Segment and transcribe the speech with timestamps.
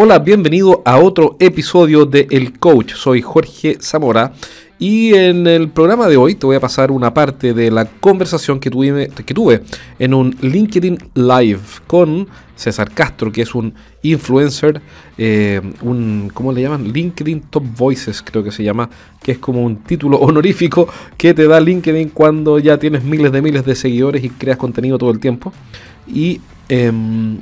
[0.00, 2.92] Hola, bienvenido a otro episodio de El Coach.
[2.94, 4.32] Soy Jorge Zamora
[4.78, 8.60] y en el programa de hoy te voy a pasar una parte de la conversación
[8.60, 9.62] que tuve, que tuve
[9.98, 14.80] en un LinkedIn Live con César Castro, que es un influencer,
[15.18, 15.60] eh,
[16.32, 16.92] ¿cómo le llaman?
[16.92, 18.88] LinkedIn Top Voices, creo que se llama,
[19.20, 23.42] que es como un título honorífico que te da LinkedIn cuando ya tienes miles de
[23.42, 25.52] miles de seguidores y creas contenido todo el tiempo.
[26.06, 27.40] Y em,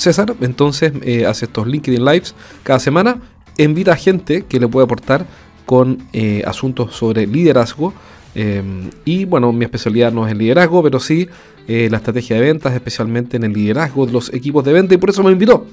[0.00, 3.20] César entonces eh, hace estos LinkedIn Lives cada semana,
[3.58, 5.26] invita a gente que le puede aportar
[5.66, 7.92] con eh, asuntos sobre liderazgo.
[8.34, 8.62] Eh,
[9.04, 11.28] y bueno, mi especialidad no es el liderazgo, pero sí
[11.68, 15.10] la estrategia de ventas, especialmente en el liderazgo de los equipos de venta, y por
[15.10, 15.68] eso me invitó.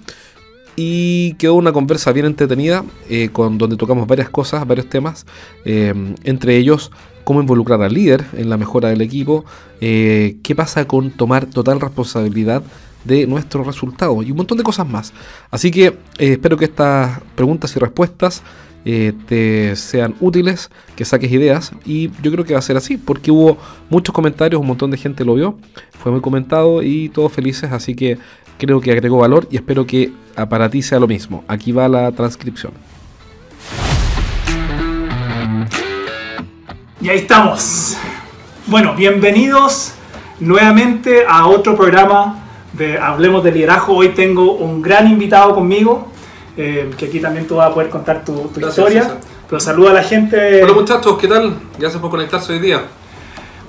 [0.76, 2.86] Y quedó una conversa bien entretenida,
[3.32, 5.26] con donde tocamos varias cosas, varios temas,
[5.66, 6.92] entre ellos
[7.24, 9.44] cómo involucrar al líder en la mejora del equipo,
[9.80, 12.62] qué pasa con tomar total responsabilidad
[13.04, 15.14] de nuestros resultados y un montón de cosas más.
[15.52, 18.44] Así que eh, espero que estas preguntas y respuestas
[18.86, 22.98] eh, te sean útiles, que saques ideas y yo creo que va a ser así
[22.98, 23.58] porque hubo
[23.90, 25.58] muchos comentarios, un montón de gente lo vio,
[26.02, 28.18] fue muy comentado y todos felices, así que
[28.58, 30.12] creo que agregó valor y espero que
[30.50, 31.44] para ti sea lo mismo.
[31.48, 32.72] Aquí va la transcripción.
[37.02, 37.98] Y ahí estamos.
[38.66, 39.94] Bueno, bienvenidos
[40.40, 42.47] nuevamente a otro programa
[43.02, 43.96] Hablemos de Liderazgo.
[43.96, 46.10] Hoy tengo un gran invitado conmigo,
[46.56, 49.18] eh, que aquí también tú vas a poder contar tu, historia.
[49.50, 50.64] Pero saluda a la gente.
[50.64, 51.56] Hola muchachos, ¿qué tal?
[51.80, 52.82] Gracias por conectarse hoy día.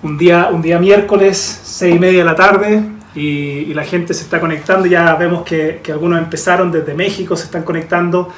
[0.03, 2.83] Un día, un día miércoles, seis y media de la tarde,
[3.15, 4.87] y, la gente se está conectando.
[4.87, 8.29] Ya vemos que, que, algunos empezaron desde México, se están conectando,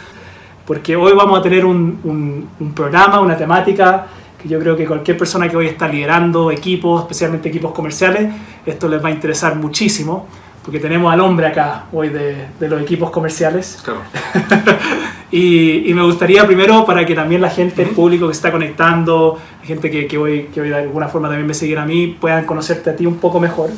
[0.66, 4.06] porque hoy vamos a tener un, un programa, una temática
[4.40, 8.32] que yo creo que cualquier persona que hoy está liderando equipos, especialmente equipos comerciales,
[8.64, 10.26] esto les va a interesar muchísimo
[10.70, 13.76] porque tenemos al hombre acá hoy de, de los equipos comerciales.
[13.82, 14.02] Claro.
[15.32, 19.36] y, y, me gustaría primero para que también la gente, el público que está conectando,
[19.62, 22.16] la gente que, que, hoy, que hoy de alguna forma también me seguirá a mí,
[22.20, 23.70] puedan conocerte a ti un poco mejor.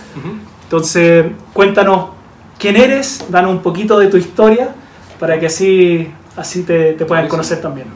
[0.65, 1.25] Entonces,
[1.55, 2.11] cuéntanos
[2.59, 4.75] quién eres, danos un poquito de tu historia
[5.19, 7.87] para que así, así te, te puedan conocer también.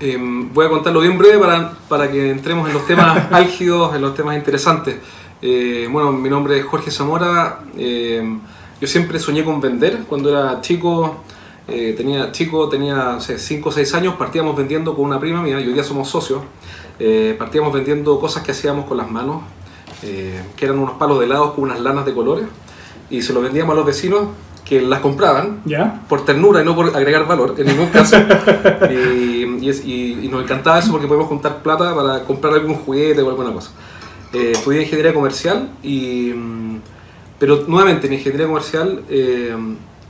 [0.00, 4.00] Em, voy a contarlo bien breve para, para que entremos en los temas álgidos, en
[4.00, 4.96] los temas interesantes.
[5.44, 7.58] Eh, bueno, mi nombre es Jorge Zamora.
[7.76, 8.22] Eh,
[8.80, 10.04] yo siempre soñé con vender.
[10.08, 11.16] Cuando era chico,
[11.66, 15.66] eh, tenía chico, tenía 5 o 6 años, partíamos vendiendo con una prima mía, y
[15.66, 16.40] hoy día somos socios.
[17.38, 19.42] partíamos vendiendo cosas que hacíamos con las manos,
[20.00, 22.44] que eran unos palos de helados con unas lanas de colores,
[23.10, 24.28] y se los vendíamos a los vecinos
[24.64, 25.62] que las compraban
[26.08, 28.16] por ternura y no por agregar valor, en ningún caso.
[28.90, 33.52] y, y, nos encantaba eso porque podemos juntar plata para comprar algún juguete o alguna
[33.52, 33.72] cosa
[34.32, 36.80] eh, estudié ingeniería comercial, y, mm,
[37.42, 39.52] pero nuevamente en ingeniería comercial eh,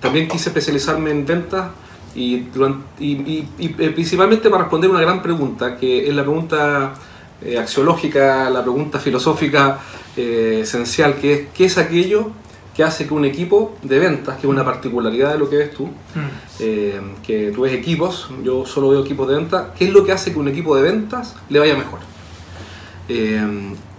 [0.01, 1.71] también quise especializarme en ventas
[2.15, 2.45] y,
[3.01, 6.93] y, eh, principalmente para responder una gran pregunta, que es la pregunta
[7.41, 9.79] eh, axiológica, la pregunta filosófica
[10.15, 12.33] esencial, que es ¿qué es aquello
[12.77, 15.71] que hace que un equipo de ventas, que es una particularidad de lo que ves
[15.71, 17.23] tú, mm.
[17.23, 20.35] que tú ves equipos, yo solo veo equipos de ventas, ¿qué es lo que hace
[20.35, 22.01] que un equipo de ventas le vaya mejor?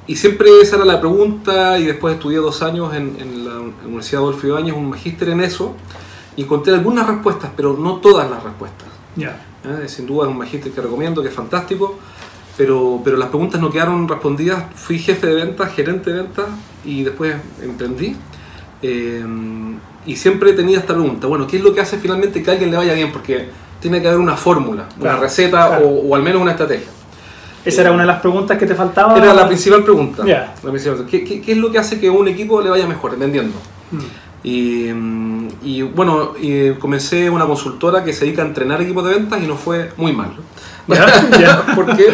[0.06, 4.48] Y siempre esa era la pregunta y después estudié dos años en, la Universidad Adolfo
[4.48, 5.76] Ibáñez, un magíster en eso,
[6.36, 8.88] y encontré algunas respuestas, pero no todas las respuestas.
[9.18, 9.88] ¿Eh?
[9.88, 11.98] Sin duda es un magíster que recomiendo, que es fantástico,
[12.58, 14.66] pero, pero las preguntas no quedaron respondidas.
[14.76, 16.48] Fui jefe de ventas, gerente de ventas
[16.84, 18.16] y después emprendí.
[18.82, 19.24] Eh,
[20.06, 22.72] y siempre tenía esta pregunta, bueno, ¿qué es lo que hace finalmente que a alguien
[22.72, 23.12] le vaya bien?
[23.14, 23.48] Porque
[23.80, 26.88] tiene que haber una fórmula, una receta o, o al menos una estrategia.
[27.66, 29.18] Esa era una de las preguntas que te faltaba.
[29.18, 30.24] Era la principal pregunta.
[31.10, 33.58] ¿Qué, es lo que hace que un equipo le vaya mejor vendiendo?
[33.92, 34.24] Mm.
[34.44, 39.48] Y, bueno, y comencé una consultora que se dedica a entrenar equipos de ventas y
[39.48, 40.34] nos fue muy mal.
[41.76, 42.08] Porque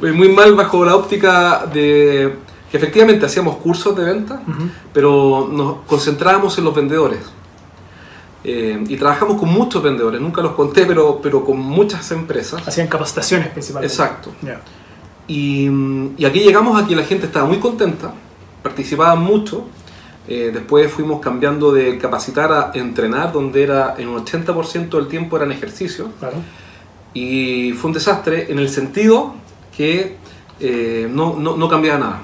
[0.00, 2.36] muy mal bajo la óptica de
[2.70, 4.40] que efectivamente hacíamos cursos de ventas,
[4.92, 7.20] pero nos concentrábamos en los vendedores.
[8.44, 12.66] Eh, y trabajamos con muchos vendedores, nunca los conté, pero, pero con muchas empresas.
[12.66, 13.92] Hacían capacitaciones principalmente.
[13.92, 14.30] Exacto.
[15.28, 15.68] Y,
[16.16, 18.12] y, aquí llegamos a que la gente estaba muy contenta,
[18.62, 19.66] participaban mucho.
[20.26, 25.36] Eh, después fuimos cambiando de capacitar a entrenar, donde era en un 80% del tiempo
[25.36, 26.08] eran ejercicios.
[26.18, 26.36] Claro.
[27.14, 29.34] Y fue un desastre en el sentido
[29.76, 30.16] que
[30.60, 32.22] eh, no, no, no cambiaba nada.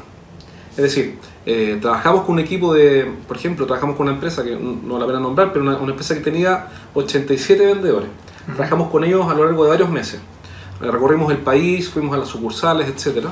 [0.72, 4.56] Es decir, eh, trabajamos con un equipo de, por ejemplo, trabajamos con una empresa que
[4.56, 8.08] no la voy a nombrar, pero una, empresa que tenía 87 vendedores.
[8.46, 10.20] Trabajamos con ellos a lo largo de varios meses.
[10.80, 13.16] Recorrimos el país, fuimos a las sucursales, etc.
[13.16, 13.28] yo voy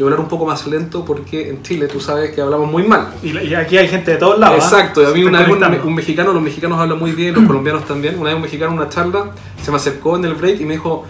[0.00, 3.14] a hablar un poco más lento porque en Chile tú sabes que hablamos muy mal.
[3.22, 4.58] Y, y aquí hay gente de todos lados.
[4.62, 4.64] ¿ah?
[4.64, 7.44] Exacto, y a mí una vez un, un mexicano, los mexicanos hablan muy bien, los
[7.46, 9.30] colombianos también, una vez un mexicano en una charla
[9.62, 11.04] se me acercó en el break y me dijo,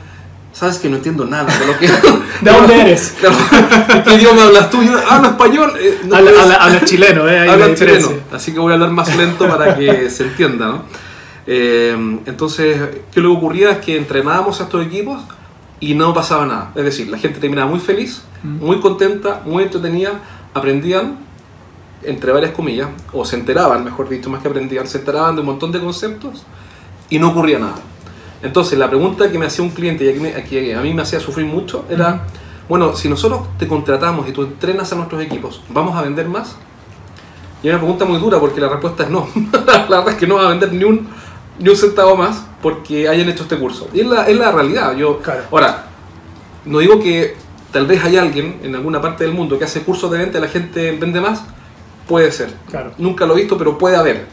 [0.52, 1.88] sabes que no entiendo nada de lo que...
[2.40, 3.14] ¿De dónde eres?
[4.04, 4.82] ¿Qué idioma hablas tú?
[4.82, 5.72] Yo hablo español.
[5.80, 7.48] eh, no habla, habla- habla chileno, ¿eh?
[7.50, 10.82] Habla la chileno, así que voy a hablar más lento para que se entienda, ¿no?
[11.46, 11.94] Eh,
[12.26, 12.80] entonces,
[13.12, 13.72] ¿qué que ocurría?
[13.72, 15.20] Es que entrenábamos a estos equipos
[15.90, 16.72] y no pasaba nada.
[16.74, 18.64] Es decir, la gente terminaba muy feliz, Mm.
[18.64, 20.20] muy contenta, muy entretenida,
[20.52, 21.18] aprendían,
[22.02, 25.46] entre varias comillas, o se enteraban, mejor dicho, más que aprendían, se enteraban de un
[25.46, 26.44] montón de conceptos
[27.08, 27.76] y no ocurría nada.
[28.42, 31.46] Entonces, la pregunta que me hacía un cliente y que, a mí me hacía sufrir
[31.46, 32.26] mucho era,
[32.68, 36.56] bueno, si nosotros te contratamos y tú entrenas a nuestros equipos, ¿vamos a vender más?
[37.62, 39.26] Y es una pregunta muy dura porque la respuesta es no.
[39.88, 41.08] la verdad es que no va a vender ni un,
[41.58, 43.88] ni un centavo más porque hayan hecho este curso.
[43.92, 44.96] Y es la, es la realidad.
[44.96, 45.42] Yo, Claro.
[45.50, 45.86] Ahora,
[46.64, 47.36] no digo que
[47.72, 50.40] tal vez hay alguien en alguna parte del mundo que hace cursos de venta y
[50.40, 51.42] la gente vende más.
[52.08, 52.52] Puede ser.
[52.70, 52.92] Claro.
[52.98, 54.26] Nunca lo he visto, pero puede haber.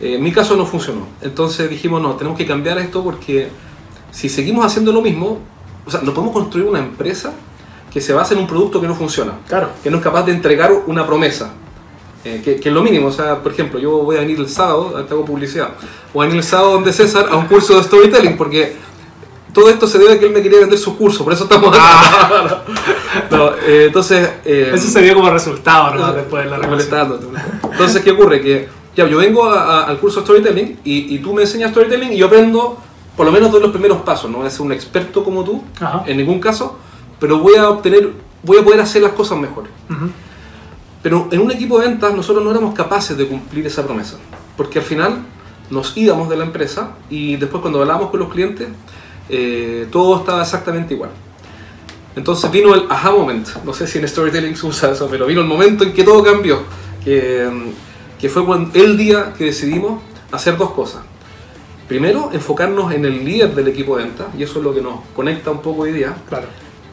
[0.00, 1.06] Eh, en mi caso no funcionó.
[1.20, 3.48] Entonces dijimos, no, tenemos que cambiar esto porque
[4.10, 5.38] si seguimos haciendo lo mismo,
[5.86, 7.32] o sea, no podemos construir una empresa
[7.92, 9.70] que se base en un producto que no funciona Claro.
[9.82, 11.50] que no es capaz de entregar una promesa.
[12.24, 14.48] Eh, que, que es lo mínimo, o sea, por ejemplo, yo voy a venir el
[14.48, 15.70] sábado, te hago publicidad,
[16.12, 18.76] voy a venir el sábado donde César a un curso de storytelling, porque
[19.54, 21.74] todo esto se debe a que él me quería vender su curso, por eso estamos
[21.74, 22.62] acá.
[23.30, 24.28] No, eh, entonces...
[24.44, 26.12] eh, Eso se vio como resultado, ¿no?
[26.12, 27.18] Después de la molestando.
[27.70, 28.40] Entonces, ¿qué ocurre?
[28.40, 31.70] Que ya, yo vengo a- a- al curso de storytelling y, y tú me enseñas
[31.70, 32.78] storytelling y yo aprendo,
[33.16, 35.62] por lo menos doy los primeros pasos, no voy a ser un experto como tú,
[35.80, 36.04] Ajá.
[36.06, 36.76] en ningún caso,
[37.18, 38.10] pero voy a obtener,
[38.42, 39.64] voy a poder hacer las cosas mejor.
[39.88, 40.10] Ujú.
[41.02, 44.16] Pero en un equipo de ventas nosotros no éramos capaces de cumplir esa promesa,
[44.56, 45.24] porque al final
[45.70, 48.68] nos íbamos de la empresa y después cuando hablábamos con los clientes
[49.28, 51.10] eh, todo estaba exactamente igual.
[52.16, 55.40] Entonces vino el aha moment, no sé si en storytelling se usa eso, pero vino
[55.40, 56.62] el momento en que todo cambió,
[57.04, 57.48] que,
[58.20, 60.02] que fue cuando, el día que decidimos
[60.32, 61.02] hacer dos cosas.
[61.86, 65.00] Primero, enfocarnos en el líder del equipo de ventas, y eso es lo que nos
[65.14, 66.14] conecta un poco hoy día.
[66.28, 66.46] Claro.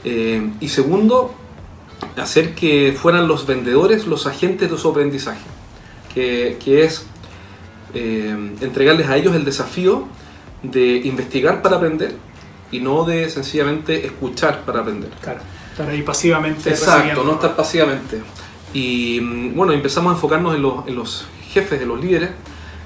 [0.03, 1.33] Eh, y segundo,
[2.15, 5.45] hacer que fueran los vendedores los agentes de su aprendizaje,
[6.13, 7.05] que, que es
[7.93, 10.07] eh, entregarles a ellos el desafío
[10.63, 12.15] de investigar para aprender
[12.71, 15.09] y no de sencillamente escuchar para aprender.
[15.21, 15.39] Claro.
[15.71, 18.21] Estar ahí pasivamente Exacto, no estar pasivamente.
[18.73, 22.31] Y mm, bueno, empezamos a enfocarnos en los, en los jefes, en los líderes,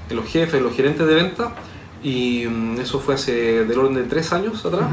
[0.08, 1.52] en los jefes, en los gerentes de venta,
[2.02, 4.88] y mm, eso fue hace del orden de tres años atrás.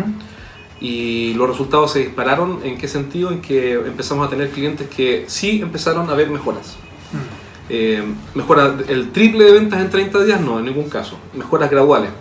[0.82, 2.60] Y los resultados se dispararon.
[2.64, 3.32] ¿En qué sentido?
[3.32, 6.78] En que empezamos a tener clientes que sí empezaron a ver mejoras.
[7.12, 7.72] Mm.
[7.72, 8.04] Eh,
[8.34, 11.20] mejora, el triple de ventas en 30 días, no, en ningún caso.
[11.34, 12.12] Mejoras graduales.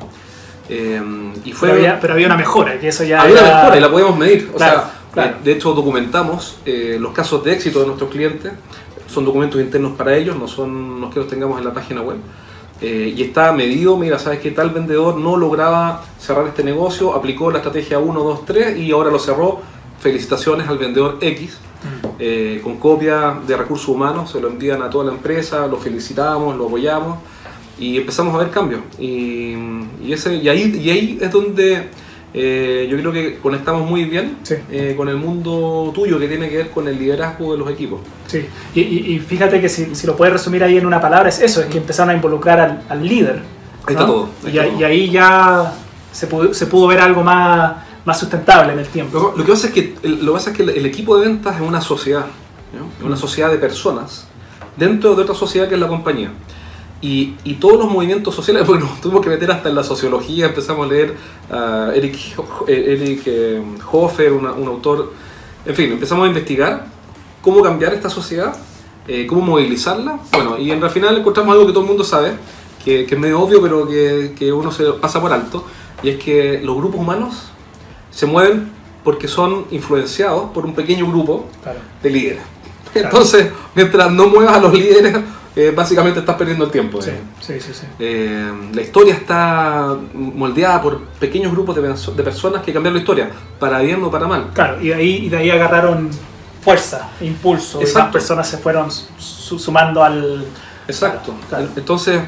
[0.69, 1.00] Eh,
[1.44, 3.81] y fue, Pero, había, pero había una mejora, que eso ya había una mejora y
[3.81, 4.50] la podemos medir.
[4.52, 5.31] O Claro, sea, claro.
[5.31, 8.52] eh, de hecho documentamos eh, los casos de éxito de nuestros clientes.
[9.06, 12.19] Son documentos internos para ellos, no son los que los tengamos en la página web.
[12.81, 17.51] Eh, y está medido, mira, sabes que tal vendedor no lograba cerrar este negocio, aplicó
[17.51, 19.61] la estrategia 1, 2, 3 y ahora lo cerró.
[20.01, 21.59] Felicitaciones al vendedor X.
[21.79, 22.07] Mm.
[22.19, 26.57] eh, con copia de recursos humanos, se lo envían a toda la empresa, lo felicitamos,
[26.57, 27.19] lo apoyamos
[27.79, 28.81] y empezamos a ver cambios.
[28.99, 29.55] Y,
[30.03, 31.89] y ese, y, ahí, y ahí es donde
[32.40, 34.55] eh, yo creo que conectamos muy bien Sí.
[34.70, 38.00] eh, con el mundo tuyo que tiene que ver con el liderazgo de los equipos.
[38.29, 41.29] Sí, y, y- y fíjate que si, si lo puedes resumir ahí en una palabra,
[41.29, 43.36] es eso, es que empezaron a involucrar al, al líder.
[43.86, 44.81] Ahí está todo, ahí y, está ahí- todo.
[44.81, 45.74] y ahí ya
[46.13, 47.72] se pudo, se pudo ver algo más,
[48.05, 49.19] más sustentable en el tiempo.
[49.19, 51.19] Lo, lo que pasa es que, el, lo que pasa es que el, el equipo
[51.19, 52.27] de ventas es una sociedad,
[52.72, 52.86] ¿no?
[53.01, 54.27] es una sociedad de personas
[54.77, 56.31] dentro de otra sociedad que es la compañía.
[57.00, 60.46] Y, y todos los movimientos sociales, porque nos tuvimos que meter hasta en la sociología,
[60.46, 61.14] empezamos a leer
[61.50, 62.17] a Eric,
[62.67, 63.62] eh, Eric eh,
[63.93, 65.12] Hofer, una- un autor,
[65.64, 66.86] en fin, empezamos a investigar
[67.43, 68.56] cómo cambiar esta sociedad,
[69.06, 70.19] eh, cómo movilizarla.
[70.32, 72.32] Bueno, y en al final encontramos algo que todo el mundo sabe,
[72.84, 75.64] que, que es medio obvio, pero que, que uno se pasa por alto,
[76.02, 77.44] y es que los grupos humanos
[78.10, 78.70] se mueven
[79.05, 81.78] porque son influenciados por un pequeño grupo Claro.
[82.02, 82.43] de líderes.
[82.94, 85.17] Entonces, mientras no muevas a los líderes,
[85.60, 87.03] eh, básicamente estás perdiendo el tiempo.
[87.03, 87.20] Sí, eh.
[87.41, 87.86] sí, sí.
[87.98, 93.29] Eh, la historia está moldeada por pequeños grupos de, de personas que cambian la historia,
[93.58, 94.50] para bien o para mal.
[94.55, 96.10] Claro, y de ahí, y de ahí agarraron
[96.62, 98.05] fuerza, impulso, y Exacto.
[98.05, 100.44] más personas se fueron su- sumando al...
[100.86, 101.34] Exacto.
[101.48, 101.67] Claro.
[101.74, 102.20] Entonces,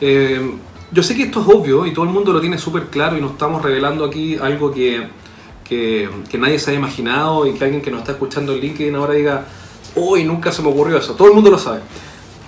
[0.00, 0.54] eh,
[0.92, 3.20] yo sé que esto es obvio y todo el mundo lo tiene súper claro y
[3.20, 5.08] nos estamos revelando aquí algo que,
[5.64, 8.94] que, que nadie se ha imaginado y que alguien que nos está escuchando en LinkedIn
[8.94, 9.44] ahora diga,
[9.96, 11.14] uy, nunca se me ocurrió eso.
[11.14, 11.80] Todo el mundo lo sabe.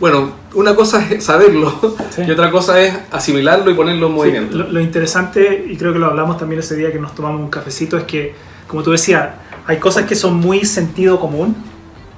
[0.01, 1.73] Bueno, una cosa es saberlo
[2.11, 2.23] Sí.
[2.27, 4.57] y otra cosa es asimilarlo y ponerlo en Sí, movimiento.
[4.57, 7.49] lo, lo interesante, y creo que lo hablamos también ese día que nos tomamos un
[7.51, 8.35] cafecito, es que,
[8.69, 9.29] como tú decías,
[9.67, 11.57] hay cosas que son muy sentido común,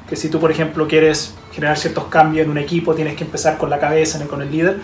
[0.08, 3.56] que si tú, por ejemplo, quieres generar ciertos cambios en un equipo, tienes que empezar
[3.56, 4.76] con la cabeza, con el líder.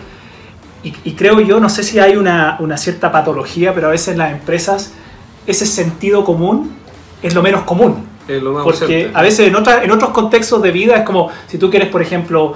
[0.83, 4.09] Y, y creo yo, no sé si hay una, una, cierta patología, pero a veces
[4.09, 4.93] en las empresas
[5.45, 6.75] ese sentido común
[7.21, 8.05] es lo menos común.
[8.27, 9.11] Es lo más Porque ausente.
[9.13, 12.01] a veces en, otra- en otros contextos de vida es como si tú quieres, por
[12.01, 12.53] ejemplo,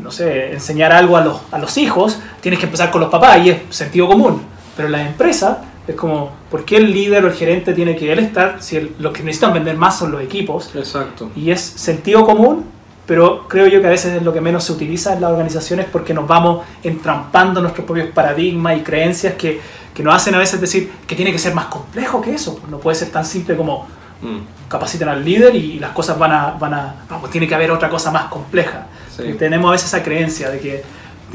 [0.00, 3.38] no sé, enseñar algo a los, a los hijos, tienes que empezar con los papás
[3.44, 4.42] y es sentido común.
[4.76, 8.12] Pero en las empresas es como, ¿por qué el líder o el gerente tiene que
[8.12, 10.70] él estar si el- los que necesitan vender más son los equipos?
[10.74, 11.30] Exacto.
[11.36, 12.64] Y es sentido común,
[13.06, 15.86] pero creo yo que a veces es lo que menos se utiliza en las organizaciones
[15.90, 19.60] porque nos vamos entrampando en nuestros propios paradigmas y creencias que,
[19.92, 22.60] que nos hacen a veces decir que tiene que ser más complejo que eso.
[22.70, 23.86] No puede ser tan simple como
[24.22, 24.68] Mm.
[24.68, 26.50] capaciten al líder y las cosas van a...
[26.52, 28.86] Van a pues tiene que haber otra cosa más compleja.
[29.16, 29.22] Sí.
[29.24, 30.82] Y tenemos a veces esa creencia de que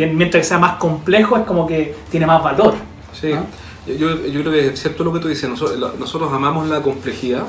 [0.08, 2.74] mientras que sea más complejo es como que tiene más valor.
[3.20, 3.46] Sí, ¿no?
[3.88, 7.44] yo, yo creo que es cierto lo que tú dices, nosotros, nosotros amamos la complejidad,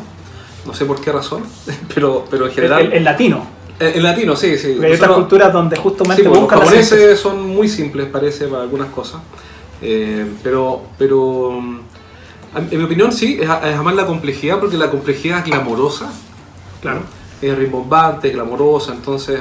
[0.67, 1.43] no sé por qué razón,
[1.95, 2.81] pero, pero en El, general...
[2.83, 3.47] el- el latino.
[3.81, 4.79] En, en latino, sí, sí.
[4.83, 8.89] Hay otras culturas donde justamente Sí, pues, los japoneses son muy simples, parece, para algunas
[8.89, 9.21] cosas.
[9.81, 11.81] Eh, pero, pero mm,
[12.73, 16.11] en mi opinión, sí, es, es amar la complejidad porque la complejidad es glamorosa.
[16.81, 17.03] Claro.
[17.41, 19.41] Es rimbombante, es glamorosa, entonces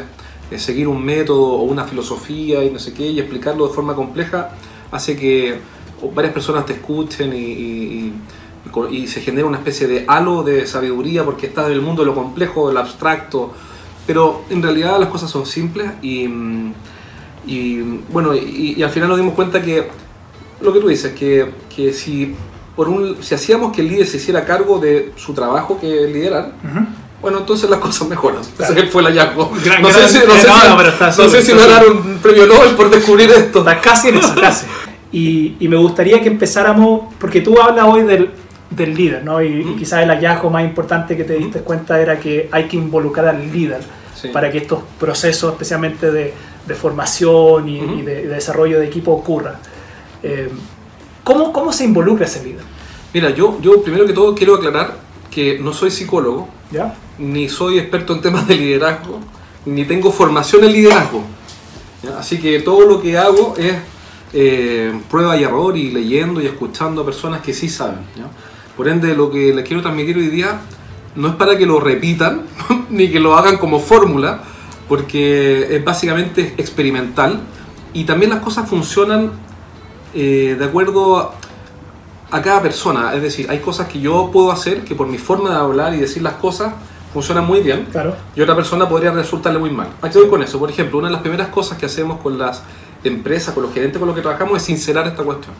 [0.51, 3.95] eh, seguir un método o una filosofía y no sé qué y explicarlo de forma
[3.95, 4.51] compleja
[4.91, 5.59] hace que
[6.13, 8.13] varias personas te escuchen y, y-
[8.91, 12.01] y y se genera una especie de halo de sabiduría porque estás en el mundo
[12.01, 13.53] de lo complejo, de lo abstracto,
[14.05, 16.27] pero en realidad las cosas son simples y,
[18.11, 19.87] bueno, y, al final nos dimos cuenta que
[20.61, 22.35] lo que tú dices, que, que si,
[22.75, 26.11] por un, si hacíamos que el líder se hiciera cargo de su trabajo que es
[26.11, 26.85] liderar, Ujú.
[27.21, 28.41] Bueno, entonces las cosas mejoran.
[28.57, 28.73] Claro.
[28.73, 29.51] Ese fue el hallazgo.
[29.63, 31.85] Gran- no, gran- sé si, no, sé si- no, pero está no sé si dar
[31.87, 33.59] un premio Nobel por descubrir esto.
[33.59, 34.65] Está casi en eso, casi.
[35.11, 38.29] Y, y me gustaría que empezáramos, porque tú hablas hoy del,
[38.69, 39.41] del líder, ¿no?
[39.41, 39.75] Y, y Ujú.
[39.77, 43.51] quizás el hallazgo más importante que te diste cuenta era que hay que involucrar al
[43.51, 43.79] líder
[44.13, 44.29] Sí.
[44.29, 46.33] para que estos procesos, especialmente de,
[46.65, 47.93] de formación y, Ujú.
[47.99, 49.59] y de, de desarrollo de equipo, ocurra.
[50.23, 50.49] Eh,
[51.23, 52.63] ¿cómo, ¿Cómo se involucra ese líder?
[53.13, 54.95] Mira, yo, yo primero que todo quiero aclarar
[55.29, 56.47] que no soy psicólogo,
[57.17, 59.19] Ni soy experto en temas de liderazgo,
[59.65, 61.23] ni tengo formación en liderazgo.
[62.17, 63.75] Así que todo lo que hago es
[64.33, 67.99] eh, prueba y error y leyendo y escuchando a personas que sí saben.
[68.75, 70.59] Por ende, lo que les quiero transmitir hoy día
[71.15, 72.43] no es para que lo repitan
[72.89, 74.43] ni que lo hagan como fórmula,
[74.87, 77.41] porque es básicamente experimental
[77.93, 79.31] y también las cosas funcionan
[80.13, 81.33] eh, de acuerdo
[82.31, 83.13] a, cada persona.
[83.13, 85.97] Es decir, hay cosas que yo puedo hacer que por mi forma de hablar y
[85.97, 86.73] decir las cosas
[87.13, 88.15] funcionan muy bien Claro.
[88.35, 89.87] y otra persona podría resultarle muy mal.
[90.01, 90.59] ¿A qué voy con eso?
[90.59, 92.61] Por ejemplo, una de las primeras cosas que hacemos con las
[93.03, 95.53] empresas, con los gerentes con los que trabajamos es sincerar esta cuestión.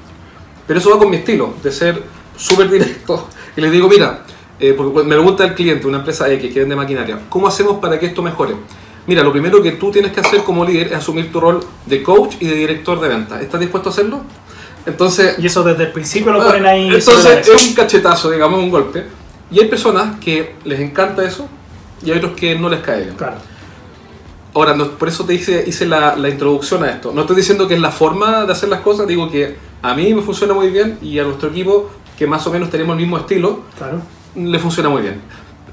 [0.68, 2.04] Pero eso va con mi estilo, de ser
[2.36, 3.28] súper directo.
[3.58, 4.22] Y les digo, mira,
[4.60, 7.98] eh, porque me pregunta el cliente, una empresa X que vende maquinaria, ¿cómo hacemos para
[7.98, 8.54] que esto mejore?
[9.08, 12.04] Mira, lo primero que tú tienes que hacer como líder es asumir tu rol de
[12.04, 13.42] coach y de director de ventas.
[13.42, 14.22] ¿Estás dispuesto a hacerlo?
[14.88, 16.88] Entonces, Y eso desde el principio lo ponen ahí.
[16.88, 19.06] entonces es un cachetazo, digamos, un golpe.
[19.51, 21.48] Y hay personas que les encanta eso
[22.03, 23.15] y hay otros que no les cae bien.
[23.15, 23.36] Claro.
[24.53, 27.12] Ahora, no- por eso te hice, hice la, la introducción a esto.
[27.13, 30.13] No estoy diciendo que es la forma de hacer las cosas, digo que a mí
[30.13, 33.17] me funciona muy bien y a nuestro equipo, que más o menos tenemos el mismo
[33.17, 34.01] estilo, Claro.
[34.36, 35.22] le funciona muy bien.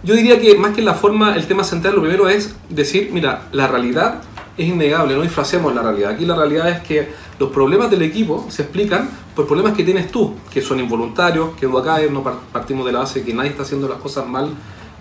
[0.02, 3.44] Yo diría que más que la forma, el tema central, lo primero es decir, mira,
[3.52, 4.21] la realidad
[4.57, 6.11] es innegable, no disfracemos la realidad.
[6.13, 7.09] Aquí la realidad es que
[7.39, 11.67] los problemas del equipo se explican por problemas que tienes tú, que son involuntarios, que
[11.67, 14.51] acá no par- partimos de la base que nadie está haciendo las cosas mal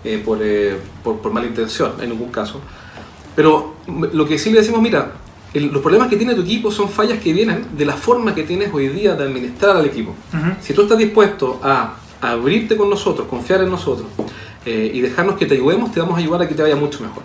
[0.02, 2.60] eh, por, eh, por, por mala intención, en ningún caso.
[3.36, 3.74] Pero
[4.12, 5.12] lo que sí le decimos, mira,
[5.52, 8.42] el- los problemas que tiene tu equipo son fallas que vienen de la forma que
[8.42, 10.10] tienes hoy día de administrar al equipo.
[10.32, 10.50] Ujú.
[10.60, 14.08] Si tú estás dispuesto a abrirte con nosotros, confiar en nosotros
[14.66, 17.00] eh, y dejarnos que te ayudemos, te vamos a ayudar a que te vaya mucho
[17.02, 17.22] mejor.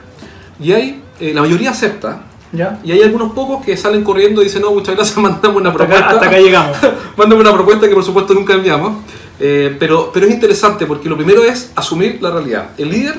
[0.59, 2.79] Y hay, eh, la mayoría acepta, ¿Ya?
[2.83, 5.77] y hay algunos pocos que salen corriendo y dicen, no, muchas gracias, mandame una Hasta
[5.77, 6.05] propuesta.
[6.05, 6.77] acá, hasta acá llegamos.
[7.17, 9.03] Mándame una propuesta que por supuesto nunca enviamos.
[9.39, 12.71] Eh, pero, pero es interesante porque lo primero es asumir la realidad.
[12.77, 13.15] El líder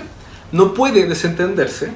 [0.53, 1.91] no puede desentenderse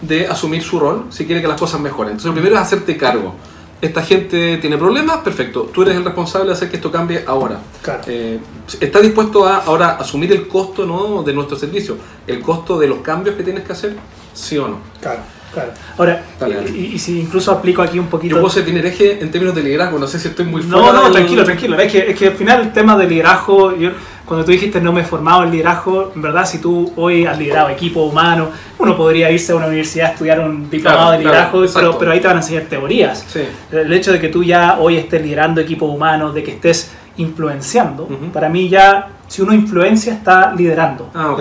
[0.00, 2.12] de asumir su rol si quiere que las cosas mejoren.
[2.12, 3.34] Entonces lo primero es hacerte cargo.
[3.80, 5.70] Esta gente tiene problemas, perfecto.
[5.72, 7.60] Tú eres el responsable de hacer que esto cambie ahora.
[7.80, 8.02] Claro.
[8.06, 8.38] Eh,
[8.78, 11.22] ¿Estás dispuesto a ahora asumir el costo ¿no?
[11.22, 11.96] de nuestro servicio?
[12.26, 13.96] ¿El costo de los cambios que tienes que hacer?
[14.34, 14.80] ¿Sí o no?
[15.00, 15.20] Claro,
[15.52, 15.70] claro.
[15.98, 16.70] Ahora, dale.
[16.74, 18.36] y, y si incluso aplico aquí un poquito.
[18.36, 21.02] Yo puedo ser hereje en términos de liderazgo, no sé si estoy muy no, no,
[21.04, 21.78] del- tranquilo, tranquilo.
[21.78, 23.90] Es que, es que al final el tema del liderazgo, yo-
[24.24, 27.36] cuando tú dijiste no me he formado en liderazgo, en verdad, si tú hoy has
[27.36, 31.18] liderado equipo humano, uno podría irse a una universidad a estudiar un diplomado Claro, de
[31.24, 33.24] liderazgo, claro, pero, pero ahí te van a enseñar teorías.
[33.26, 33.40] Sí.
[33.72, 38.04] El hecho de que tú ya hoy estés liderando equipos humanos, de que estés influenciando,
[38.04, 38.30] Ujú.
[38.32, 41.10] para mí ya, si uno influencia, está liderando.
[41.14, 41.40] Ah, ok.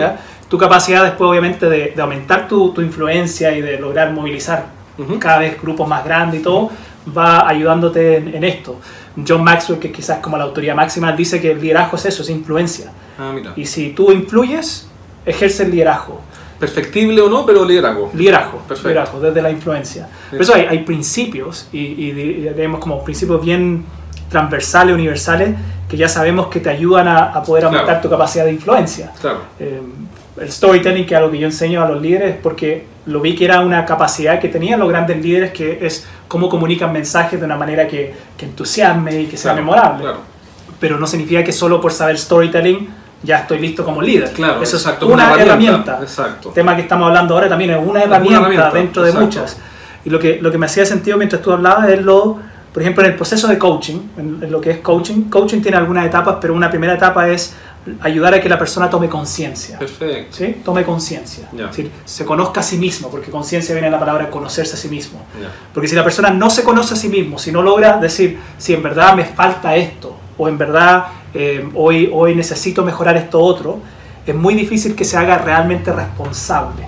[0.50, 4.66] Tu capacidad después obviamente de, de aumentar tu, tu influencia y de lograr movilizar
[5.20, 6.70] cada vez grupos más grandes y todo,
[7.18, 8.76] va ayudándote en, en esto.
[9.26, 12.30] John Maxwell, que quizás como la autoridad máxima, dice que el liderazgo es eso, es
[12.30, 12.92] influencia.
[13.18, 13.54] Ah, mira.
[13.56, 14.88] Y si tú influyes,
[15.26, 16.20] ejerces liderazgo.
[16.60, 18.12] Perfectible o no, pero liderazgo.
[18.14, 18.90] Liderazgo, Perfecto.
[18.90, 20.10] liderazgo, desde la influencia.
[20.30, 23.86] Por eso hay, hay principios, y, y tenemos como principios bien
[24.30, 25.56] transversales, universales,
[25.88, 28.02] que ya sabemos que te ayudan a, a poder aumentar Claro.
[28.02, 29.12] tu capacidad de influencia.
[29.22, 29.40] Claro.
[29.60, 29.82] Eh,
[30.40, 33.46] el storytelling, que es algo que yo enseño a los líderes, porque lo vi que
[33.46, 37.56] era una capacidad que tenían los grandes líderes, que es cómo comunican mensajes de una
[37.56, 40.04] manera que, que entusiasme y que sea Claro, memorable.
[40.04, 40.20] Claro.
[40.80, 42.88] Pero no significa que solo por saber storytelling
[43.24, 44.32] ya estoy listo como líder.
[44.32, 46.50] Claro, Eso exacto, es una, una herramienta, exacto.
[46.50, 49.26] El tema que estamos hablando ahora también es una herramienta, herramienta, dentro de exacto.
[49.26, 49.58] muchas.
[50.06, 52.40] Y lo que, lo que me hacía sentido mientras tú hablabas es lo,
[52.72, 55.76] por ejemplo, en el proceso de coaching, en, en lo que es coaching, coaching tiene
[55.78, 57.54] algunas etapas, pero una primera etapa es
[58.02, 59.80] ayudar a que la persona tome conciencia.
[59.80, 60.38] Perfecto.
[60.38, 60.62] ¿sí?
[60.64, 61.50] Tome conciencia.
[61.52, 64.90] Decir, se conozca a sí mismo, porque conciencia viene de la palabra conocerse a sí
[64.90, 65.22] mismo.
[65.42, 65.50] Ya.
[65.74, 68.74] Porque si la persona no se conoce a sí mismo, si no logra decir, si
[68.74, 73.80] en verdad me falta esto, o en verdad eh, hoy, hoy necesito mejorar esto otro,
[74.26, 76.84] es muy difícil que se haga realmente responsable.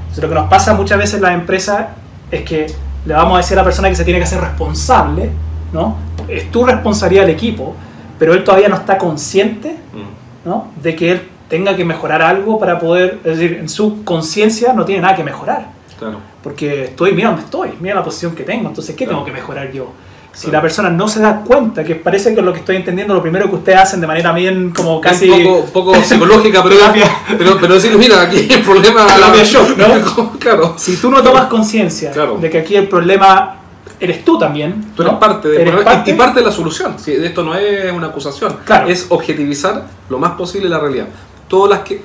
[0.00, 1.86] Entonces, lo que nos pasa muchas veces en las empresas
[2.30, 2.66] es que
[3.04, 5.30] le vamos a decir a la persona que se tiene que hacer responsable,
[5.72, 5.96] ¿no?
[6.28, 7.74] Es tu responsabilidad del equipo,
[8.18, 10.17] pero él todavía no está consciente Mm.
[10.48, 10.68] ¿No?
[10.82, 14.84] de que él tenga que mejorar algo para poder, es decir, en su conciencia no
[14.84, 16.18] tiene nada que mejorar, Claro.
[16.42, 19.18] porque estoy, mira dónde estoy, mira la posición que tengo, entonces, ¿qué Claro.
[19.20, 19.90] tengo que mejorar yo?
[20.32, 20.58] Si Claro.
[20.58, 23.48] la persona no se da cuenta, que parece que lo que estoy entendiendo, lo primero
[23.48, 25.28] que ustedes hacen de manera bien como casi...
[25.30, 26.76] Un poco, psicológica, pero,
[27.38, 29.06] pero, pero decir, mira, aquí el problema.
[29.06, 30.32] Terapia shock, ¿no?
[30.38, 30.74] claro.
[30.76, 32.36] Si tú no tomas conciencia Claro.
[32.38, 33.56] de que aquí el problema
[34.00, 35.20] eres tú también, Tú eres ¿no?
[35.20, 36.94] parte, de, Eres y- parte- Y, parte de la solución.
[36.98, 38.56] Sí, esto no es una acusación.
[38.64, 38.88] Claro.
[38.88, 41.06] Es objetivizar lo más posible la realidad.
[41.48, 42.02] Todas las que.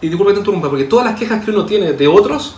[0.00, 2.56] Y disculpe que te interrumpa, porque todas las quejas que uno tiene de otros,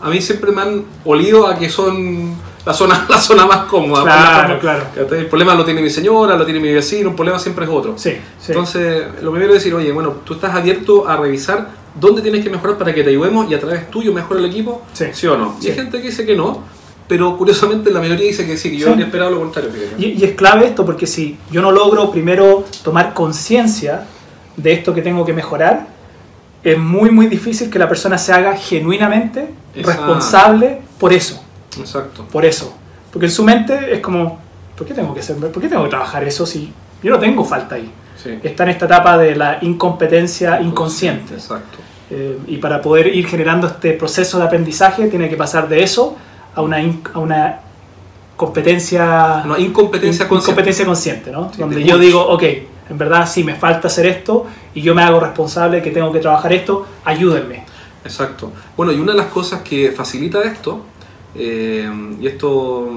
[0.00, 4.02] a mí siempre me han olido a que son la zona, la zona más cómoda.
[4.02, 4.84] Claro, claro.
[5.14, 7.94] El problema lo tiene mi señora, lo tiene mi vecino, un problema siempre es otro.
[7.96, 8.52] Sí, sí.
[8.52, 12.50] Entonces, lo primero es decir, oye, bueno, tú estás abierto a revisar dónde tienes que
[12.50, 15.26] mejorar para que te ayudemos y a través tuyo mejore el equipo, Sí.
[15.26, 15.56] o no?
[15.60, 15.68] Y Sí.
[15.70, 16.62] hay gente que dice que no,
[17.08, 18.90] pero curiosamente la mayoría dice que sí, que yo Sí.
[18.92, 19.70] habría esperado lo contrario.
[19.98, 24.04] Y, y es clave esto porque si yo no logro primero tomar conciencia
[24.56, 25.86] de esto que tengo que mejorar,
[26.64, 30.02] es muy muy difícil que la persona se haga genuinamente Exacto.
[30.02, 31.40] responsable por eso,
[31.78, 32.26] Exacto.
[32.32, 32.74] por eso.
[33.12, 34.40] Porque en su mente es como,
[34.76, 37.44] ¿por qué tengo que hacer, por qué tengo que trabajar eso si yo no tengo
[37.44, 37.90] falta ahí?
[38.22, 38.38] Sí.
[38.42, 41.34] Está en esta etapa de la incompetencia inconsciente.
[41.34, 41.78] Exacto.
[42.10, 46.16] Eh, y para poder ir generando este proceso de aprendizaje tiene que pasar de eso
[46.56, 47.60] a una, in- a una
[48.36, 50.50] competencia Una incompetencia in- consciente.
[50.52, 51.52] incompetencia consciente, ¿no?
[51.52, 52.00] Sí, Donde de yo muchos.
[52.00, 52.42] digo, ok,
[52.90, 56.18] en verdad sí me falta hacer esto y yo me hago responsable que tengo que
[56.20, 57.64] trabajar esto, ayúdenme.
[58.04, 58.52] Exacto.
[58.76, 60.80] Bueno, y una de las cosas que facilita esto,
[61.34, 61.90] eh,
[62.20, 62.88] y esto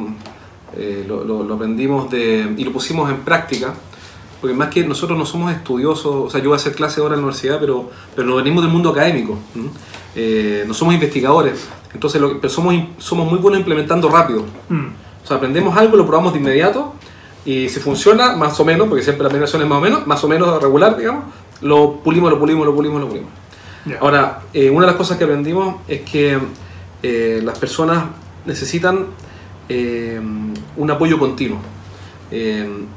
[0.78, 3.74] eh, lo, lo- lo aprendimos de, y lo pusimos en práctica,
[4.40, 7.16] porque más que nosotros no somos estudiosos, o sea, yo voy a hacer clase ahora
[7.16, 9.38] en la universidad, pero, pero no venimos del mundo académico.
[10.16, 14.44] Eh, no somos investigadores, entonces lo que- somos, somos muy buenos implementando rápido.
[14.70, 14.88] Mm,
[15.24, 16.94] O sea, aprendemos algo, lo probamos de inmediato
[17.46, 20.24] y si funciona, más o menos, porque siempre la versión es más o menos, más
[20.24, 21.26] o menos regular, digamos,
[21.62, 23.30] lo pulimos, lo pulimos, lo pulimos, lo pulimos.
[24.02, 26.38] Ahora, eh, una de las cosas que aprendimos es que
[27.04, 28.06] eh, las personas
[28.46, 29.06] necesitan
[29.70, 30.20] eh,
[30.78, 31.60] un apoyo continuo.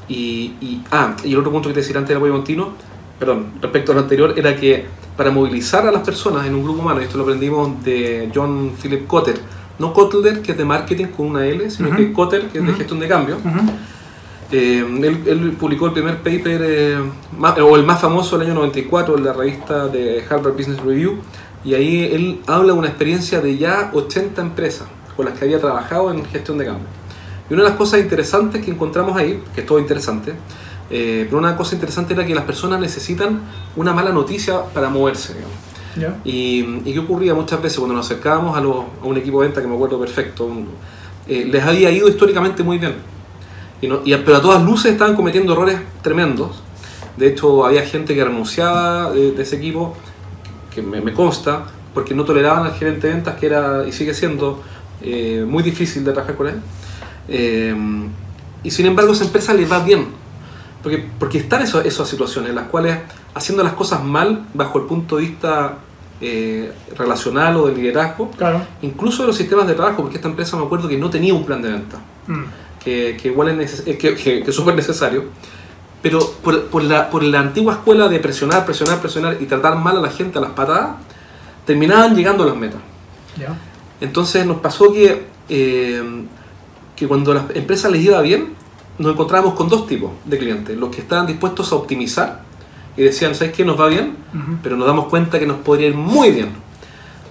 [0.08, 0.14] Y,
[0.60, 2.72] y- ah, y el otro punto que te decía antes del apoyo continuo,
[3.18, 6.80] perdón, respecto a lo anterior, era que para movilizar a las personas en un grupo
[6.80, 9.38] humano, esto lo aprendimos de John Philip Cotter,
[9.78, 11.96] no Kotler, que es de marketing con una L, sino Ujú.
[11.98, 13.36] que Cotter, que es de gestión de cambio.
[13.36, 13.70] Ujú,
[14.54, 16.98] Eh, él, él publicó el primer paper, eh,
[17.38, 21.14] más- o el más famoso del año 94, en la revista de Harvard Business Review,
[21.64, 25.58] y ahí él habla de una experiencia de ya 80 empresas con las que había
[25.58, 26.84] trabajado en gestión de cambio.
[27.48, 30.34] Y una de las cosas interesantes que encontramos ahí, que es todo interesante,
[30.92, 33.40] eh, pero una cosa interesante era que las personas necesitan
[33.76, 35.32] una mala noticia para moverse.
[35.34, 36.00] ya.
[36.24, 39.48] Y, y qué ocurría muchas veces cuando nos acercábamos a, los- a un equipo de
[39.48, 40.68] venta que me acuerdo perfecto, un-
[41.26, 42.94] eh, les había ido históricamente muy bien.
[43.80, 46.62] Y no- y pero a todas luces estaban cometiendo errores tremendos.
[47.16, 49.94] De hecho, había gente que renunciaba de, de ese equipo,
[50.74, 54.14] que me, me consta, porque no toleraban al gerente de ventas, que era y sigue
[54.14, 54.62] siendo
[55.02, 56.54] eh, muy difícil de trabajar con él.
[57.28, 57.74] Eh,
[58.62, 60.06] y sin embargo, esa empresa le va bien.
[60.82, 62.98] Porque, porque están eso- esas situaciones en las cuales,
[63.34, 65.78] haciendo las cosas mal, bajo el punto de vista
[66.24, 68.60] eh, relacional o de liderazgo, Claro.
[68.82, 71.44] incluso de los sistemas de trabajo, porque esta empresa me acuerdo que no tenía un
[71.44, 72.44] plan de venta Mm,
[72.84, 75.24] que, que igual es, eh, que, que- súper necesario,
[76.00, 79.96] pero por, por la, por la antigua escuela de presionar, presionar, presionar y tratar mal
[79.96, 80.90] a la gente a las patadas,
[81.66, 82.80] terminaban llegando a las metas.
[84.00, 86.02] Entonces nos pasó que, eh,
[86.96, 88.52] que cuando las empresas les iba bien,
[88.98, 90.76] nos encontrábamos con dos tipos de clientes.
[90.76, 92.42] Los que estaban dispuestos a optimizar
[92.96, 93.64] y decían, ¿sabes qué?
[93.64, 94.58] Nos va bien, Ujú.
[94.62, 96.50] pero nos damos cuenta que nos podría ir muy bien.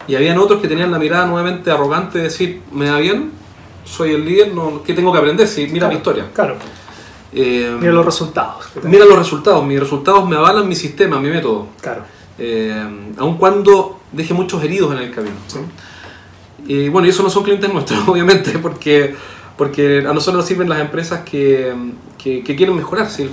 [0.07, 3.31] Y habían otros que tenían la mirada nuevamente arrogante de decir, me va bien,
[3.85, 5.47] soy el líder, no, ¿qué tengo que aprender?
[5.47, 6.25] Si mira Claro, mi historia.
[6.33, 6.55] Claro,
[7.33, 8.65] Eh, mira los resultados.
[8.83, 11.67] mira los resultados, mis resultados me avalan mi sistema, mi método.
[11.79, 12.03] Claro.
[12.37, 12.83] Eh,
[13.17, 15.35] aun cuando deje muchos heridos en el camino.
[15.47, 15.59] Sí.
[16.67, 19.15] Y bueno, y eso no son clientes nuestros, obviamente, porque,
[19.61, 21.71] porque a nosotros nos sirven las empresas que,
[22.17, 23.07] que- que quieren mejorar.
[23.11, 23.29] Si,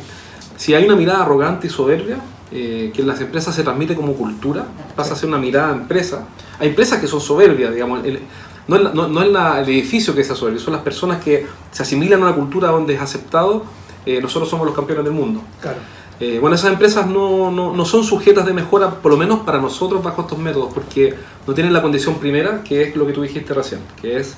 [0.59, 2.19] si hay una mirada arrogante y soberbia,
[2.53, 6.27] eh, que en las empresas se transmite como cultura, pasa a ser una mirada empresa.
[6.59, 8.05] Hay empresas que son soberbias, digamos.
[8.05, 8.21] el-
[8.67, 11.47] no es, no- no es la- el edificio que es soberbio, son las personas que
[11.73, 13.65] se asimilan a una cultura donde es aceptado.
[14.07, 15.41] eh, nosotros somos los campeones del mundo.
[15.61, 15.79] Claro.
[16.21, 19.59] Eh, bueno, esas empresas no, no, no son sujetas de mejora, por lo menos para
[19.59, 21.15] nosotros, bajo estos métodos, porque
[21.47, 24.35] no tienen la condición primera, que es lo que tú dijiste recién, que es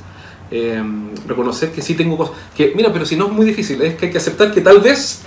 [0.50, 0.82] eh,
[1.26, 2.34] reconocer que sí tengo cosas.
[2.56, 4.80] Que, mira, pero si no es muy difícil, es que hay que aceptar que tal
[4.80, 5.22] vez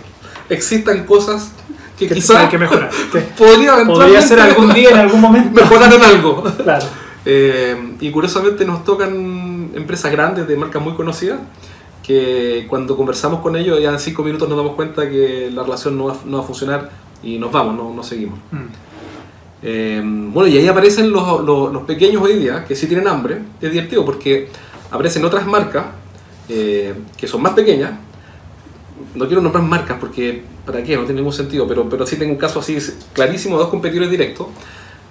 [0.49, 1.51] existan cosas
[1.97, 2.89] que, Que quizás que mejorar.
[3.11, 5.61] Que podría, Podría ser algún día, en algún momento.
[5.61, 6.43] mejorar en algo.
[6.43, 6.85] Claro.
[7.25, 11.39] Eh, y curiosamente nos tocan empresas grandes de marcas muy conocidas
[12.05, 15.97] que cuando conversamos con ellos ya en cinco minutos nos damos cuenta que la relación
[15.97, 16.89] no va, no va a funcionar
[17.23, 18.37] y nos vamos, no, no seguimos.
[18.51, 18.57] Mm.
[19.65, 23.39] Eh, bueno, y ahí aparecen los, los- los pequeños hoy día que sí tienen hambre.
[23.61, 24.49] Es divertido porque
[24.93, 25.85] aparecen otras marcas
[26.47, 27.91] eh, que son más pequeñas.
[29.15, 32.31] No quiero nombrar marcas porque para qué, no tiene ningún sentido, pero, pero sí tengo
[32.31, 32.77] un caso así
[33.11, 34.47] clarísimo de dos competidores directos.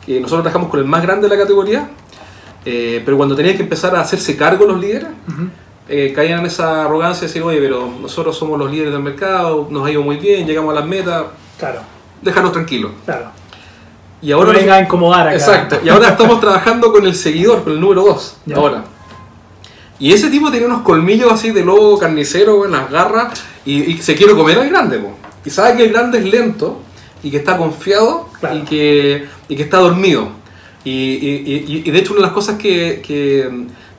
[0.07, 1.91] Que nosotros trabajamos con el más grande de la categoría,
[2.65, 5.09] eh, pero cuando tenían que empezar a hacerse cargo los líderes,
[5.89, 9.69] eh, caían en esa arrogancia de decir, oye, pero nosotros somos los líderes del mercado,
[9.71, 11.25] nos ha ido muy bien, llegamos a las metas,
[11.59, 11.81] Claro,
[12.21, 12.93] déjanos tranquilos.
[13.05, 13.27] claro.
[14.21, 15.35] Y Ahora no venga a incomodar acá.
[15.37, 15.81] Exacto.
[15.85, 18.37] Y ahora estamos trabajando con el seguidor, con el número 2.
[18.47, 18.57] Ya.
[18.57, 18.85] Ahora.
[20.03, 23.99] Y ese tipo tiene unos colmillos así de lobo carnicero en las garras y, y
[23.99, 24.99] se quiere comer al grande.
[24.99, 25.17] po.
[25.45, 26.81] Y sabe que el grande es lento
[27.23, 28.57] y que está confiado Claro.
[28.59, 30.29] y, que, y que está dormido.
[30.85, 33.49] Y, y- y- y de hecho una de las cosas que, que,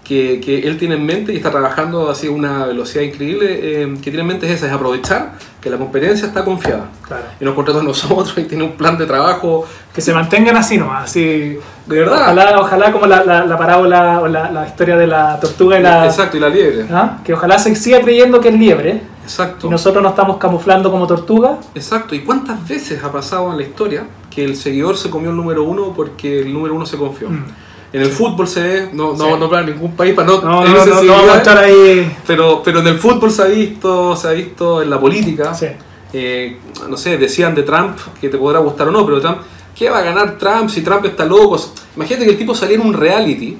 [0.03, 3.87] que- que él tiene en mente y está trabajando así a una velocidad increíble eh,
[4.01, 6.89] que tiene en mente es esa, es aprovechar que la competencia está confiada.
[7.07, 7.23] Claro.
[7.39, 10.77] Y nos contrató a nosotros y tiene un plan de trabajo Que se mantengan así
[10.77, 11.57] nomás, así.
[11.85, 12.21] de verdad.
[12.23, 15.81] Ojalá, ojalá como la, la, la parábola o la, la historia de la tortuga y
[15.81, 16.05] la...
[16.05, 16.85] Exacto, y la liebre.
[16.91, 17.19] ¿Ah?
[17.23, 19.67] Que ojalá se siga creyendo que es liebre Exacto.
[19.67, 21.59] y nosotros nos estamos camuflando como tortuga.
[21.75, 22.13] Exacto.
[22.13, 25.63] ¿Y cuántas veces ha pasado en la historia que el seguidor se comió el número
[25.63, 27.29] uno porque el número uno se confió?
[27.29, 27.45] Mm.
[27.93, 29.21] En el fútbol se ve, no, no Sí.
[29.21, 32.11] vamos a nombrar ningún país para no, No, no, no, no vamos a estar ahí.
[32.25, 35.53] pero, pero en el fútbol se ha visto, se ha visto en la política.
[35.53, 35.67] Sí.
[36.11, 36.57] Eh,
[36.89, 39.37] no sé, decían de Trump que te podrá gustar o no, pero Trump,
[39.75, 41.59] ¿qué va a ganar Trump si Trump está loco?
[41.95, 43.57] Imagínate que el tipo saliera en un reality.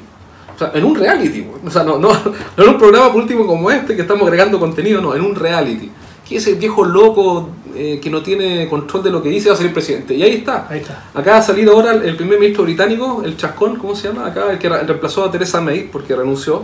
[0.56, 2.10] O sea, en un reality, o sea, no, no,
[2.58, 5.34] no en un programa por último como este que estamos agregando contenido, no, en un
[5.36, 5.90] reality.
[6.28, 9.58] Que ese viejo loco eh, que no tiene control de lo que dice va a
[9.58, 10.14] ser el presidente.
[10.16, 10.68] Y ahí está.
[10.70, 11.04] Ahí está.
[11.14, 14.28] Acá ha salido ahora el primer ministro británico, el chascón, ¿cómo se llama?
[14.28, 16.64] Acá, el que re- reemplazó a Theresa May porque renunció.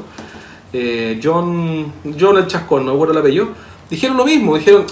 [0.72, 3.50] Eh, John, John el chascón, no recuerdo el apellido.
[3.90, 4.86] Dijeron lo mismo, dijeron,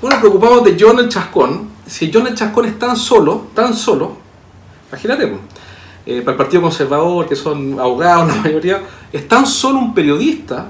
[0.00, 1.68] bueno, preocupados de John el chascón.
[1.86, 4.16] Si John el chascón es tan solo, tan solo,
[4.88, 5.40] imagínate, pues,
[6.06, 8.80] eh, para el Partido Conservador, que son abogados la mayoría,
[9.12, 10.66] es tan solo un periodista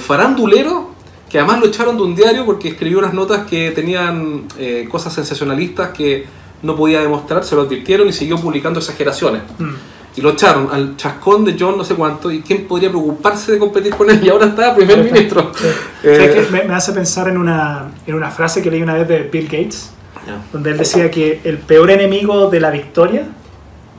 [0.00, 0.91] farandulero
[1.32, 5.14] que además lo echaron de un diario porque escribió unas notas que tenían eh, cosas
[5.14, 6.26] sensacionalistas que
[6.62, 9.40] no podía demostrar, se lo advirtieron y siguió publicando exageraciones.
[9.58, 9.70] Mm.
[10.14, 13.58] Y lo echaron al chascón de John no sé cuánto, y quién podría preocuparse de
[13.58, 15.12] competir con él, y ahora está primer está.
[15.14, 15.52] ministro.
[15.54, 15.64] Sí.
[16.04, 16.52] Eh, ¿Sabes qué?
[16.52, 19.44] me, me hace pensar en una, en una frase que leí una vez de Bill
[19.46, 19.90] Gates,
[20.26, 20.36] ya.
[20.52, 23.26] donde él decía que el peor enemigo de la victoria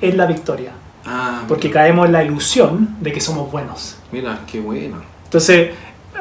[0.01, 0.73] es la victoria,
[1.05, 3.97] Ah, porque caemos en la ilusión de que somos buenos.
[4.11, 4.97] mira, qué bueno.
[5.25, 5.71] Entonces,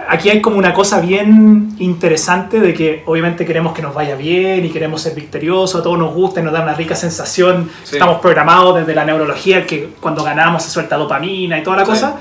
[0.08, 4.64] aquí hay como una cosa bien interesante de que obviamente queremos que nos vaya bien
[4.64, 7.70] y queremos ser victoriosos, a todos nos gusta y nos da una rica sensación.
[7.84, 7.96] Sí.
[7.96, 11.90] Estamos programados desde la neurología que cuando ganamos se suelta dopamina y toda la Sí.
[11.90, 12.16] cosa,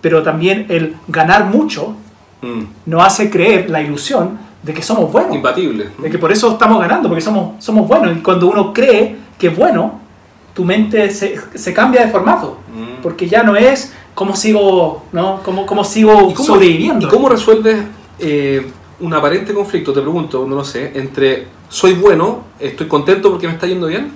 [0.00, 1.94] pero también el ganar mucho
[2.40, 5.34] Mm, nos hace creer la ilusión de que somos buenos.
[5.34, 5.88] Imbatible.
[5.98, 8.16] De que por eso estamos ganando, porque somos, somos buenos.
[8.16, 9.98] Y cuando uno cree que es bueno,
[10.54, 12.58] tu mente se, se cambia de formato.
[12.72, 13.02] Mm.
[13.02, 15.40] Porque ya no es cómo sigo, ¿no?
[15.44, 17.06] Cómo, cómo sigo ¿Y cómo, sobreviviendo.
[17.06, 17.84] ¿Y cómo resuelves
[18.18, 23.46] eh, un aparente conflicto, te pregunto, no lo sé, entre soy bueno, estoy contento porque
[23.46, 24.10] me está yendo bien,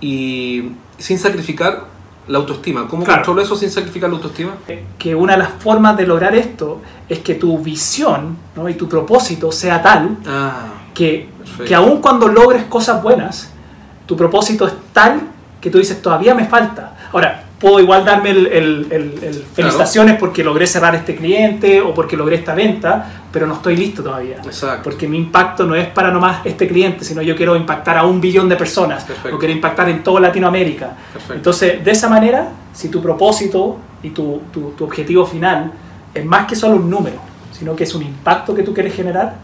[0.00, 1.84] y sin sacrificar
[2.26, 2.88] la autoestima?
[2.88, 3.20] ¿Cómo Claro.
[3.20, 4.54] controlo eso sin sacrificar la autoestima?
[4.98, 8.68] Que una de las formas de lograr esto es que tu visión ¿no?
[8.68, 11.64] y tu propósito sea tal Ah, que, Perfecto.
[11.64, 13.52] que aun cuando logres cosas buenas,
[14.06, 15.20] tu propósito es tal
[15.60, 16.96] que tú dices, todavía me falta.
[17.12, 21.94] Ahora, puedo igual darme el, el- el- el felicitaciones porque logré cerrar este cliente o
[21.94, 24.36] porque logré esta venta, pero no estoy listo todavía.
[24.44, 24.82] Exacto.
[24.84, 28.20] Porque mi impacto no es para nomás este cliente, sino yo quiero impactar a un
[28.20, 29.34] billón de personas Perfecto.
[29.34, 30.90] o quiero impactar en toda Latinoamérica.
[31.12, 31.32] Perfecto.
[31.34, 35.72] Entonces, de esa manera, si tu propósito y tu, tu- tu objetivo final
[36.12, 37.16] es más que solo un número,
[37.50, 39.36] sino que es un impacto que tú quieres generar,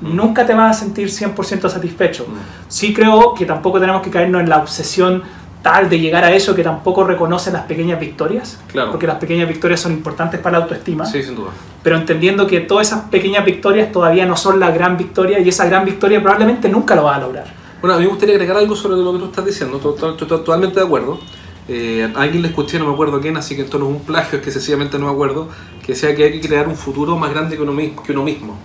[0.00, 0.16] Mm.
[0.16, 2.24] nunca te vas a sentir 100% satisfecho.
[2.28, 2.34] Mm.
[2.68, 5.22] Sí creo que tampoco tenemos que caernos en la obsesión
[5.64, 8.90] tal de llegar a eso que tampoco reconoce las pequeñas victorias, Claro.
[8.90, 11.50] porque las pequeñas victorias son importantes para la autoestima, Sí, sin duda.
[11.82, 15.64] pero entendiendo que todas esas pequeñas victorias todavía no son la gran victoria y esa
[15.64, 17.46] gran victoria probablemente nunca lo vas a lograr.
[17.80, 20.14] Bueno, a mí me gustaría agregar algo sobre lo que tú estás diciendo, to- to-
[20.14, 21.18] to- totalmente de acuerdo.
[21.66, 24.00] Eh, a alguien le escuché, no me acuerdo quién, así que esto no es un
[24.00, 25.48] plagio, es que sencillamente no me acuerdo,
[25.84, 28.02] que decía que hay que crear un futuro más grande que uno mismo.
[28.02, 28.58] Que uno mismo.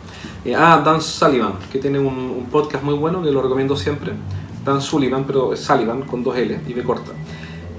[0.44, 4.12] Eh, ah, Dan Sullivan, que tiene un, un podcast muy bueno, que lo recomiendo siempre.
[4.70, 7.12] Dan Sullivan, pero es Sullivan con dos L y B corta.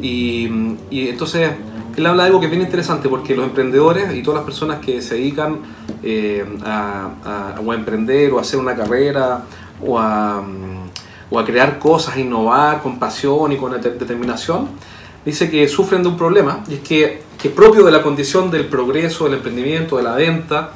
[0.01, 0.49] Y,
[0.91, 1.51] y entonces
[1.97, 4.79] él habla de algo que es bien interesante porque los emprendedores y todas las personas
[4.79, 5.59] que se dedican
[6.03, 9.43] eh, a, a- o a emprender o a hacer una carrera
[9.83, 14.69] o a, mm, o a crear cosas, a innovar con pasión y con det- determinación,
[15.25, 18.67] dice que sufren de un problema y es que, que propio de la condición del
[18.67, 20.71] progreso, del emprendimiento, de la venta,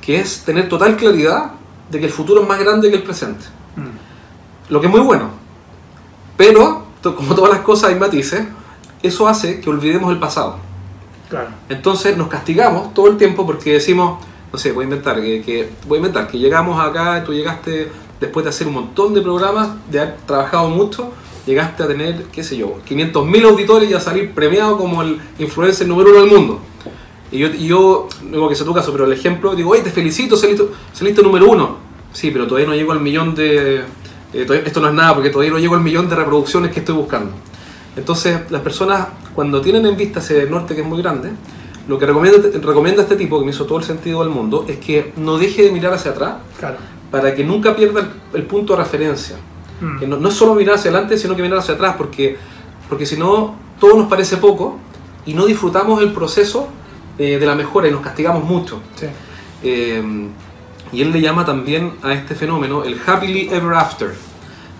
[0.00, 1.52] que es tener total claridad
[1.90, 3.44] de que el futuro es más grande que el presente.
[4.68, 5.41] Lo que es muy bueno.
[6.36, 8.42] Pero, como todas las cosas hay matices,
[9.02, 10.56] eso hace que olvidemos el pasado.
[11.28, 11.48] Claro.
[11.68, 14.18] Entonces nos castigamos todo el tiempo porque decimos,
[14.52, 17.90] no sé, voy a inventar, que, que- voy a inventar, que llegamos acá, tú llegaste
[18.20, 21.10] después de hacer un montón de programas, de haber trabajado mucho,
[21.46, 25.88] llegaste a tener, qué sé yo, 500.000 auditores y a salir premiado como el influencer
[25.88, 26.60] número uno del mundo.
[27.32, 29.80] Y yo, y yo no digo que sea tu caso, pero el ejemplo, digo, oye,
[29.82, 31.78] te felicito, saliste, saliste número uno.
[32.12, 33.82] Sí, pero todavía no llego al millón de...
[34.32, 36.94] eh, esto no es nada porque todavía no llego al millón de reproducciones que estoy
[36.94, 37.32] buscando.
[37.96, 41.30] Entonces, las personas, cuando tienen en vista ese norte que es muy grande,
[41.88, 44.78] lo que recomienda, recomienda este tipo, que me hizo todo el sentido del mundo, es
[44.78, 46.76] que no deje de mirar hacia atrás Claro.
[47.10, 48.06] para que nunca pierda el,
[48.40, 49.36] el punto de referencia.
[49.80, 49.98] Mm.
[49.98, 52.36] Que no, no es solo mirar hacia adelante, sino que mirar hacia atrás, porque,
[52.88, 54.78] porque si no, todo nos parece poco
[55.26, 56.68] y no disfrutamos el proceso
[57.18, 58.80] eh, de la mejora y nos castigamos mucho.
[58.94, 59.06] Sí.
[59.64, 60.02] Eh,
[60.92, 64.14] y él le llama también a este fenómeno el happily ever after.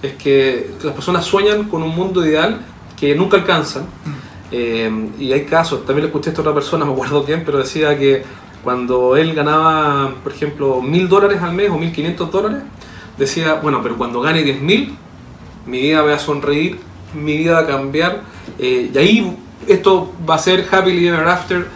[0.02, 2.60] Es que las personas sueñan con un mundo ideal
[2.98, 3.86] que nunca alcanzan.
[4.50, 7.58] Eh, y hay casos, también le escuché a esta otra persona, me acuerdo quién, pero
[7.58, 8.22] decía que
[8.62, 12.62] cuando él ganaba, por ejemplo, mil dólares al mes o mil quinientos dólares,
[13.16, 14.94] decía, bueno, pero cuando gane diez mil,
[15.66, 16.78] mi vida va a sonreír,
[17.14, 18.20] mi vida va a cambiar,
[18.58, 21.66] eh, y ahí esto va a ser happily ever after,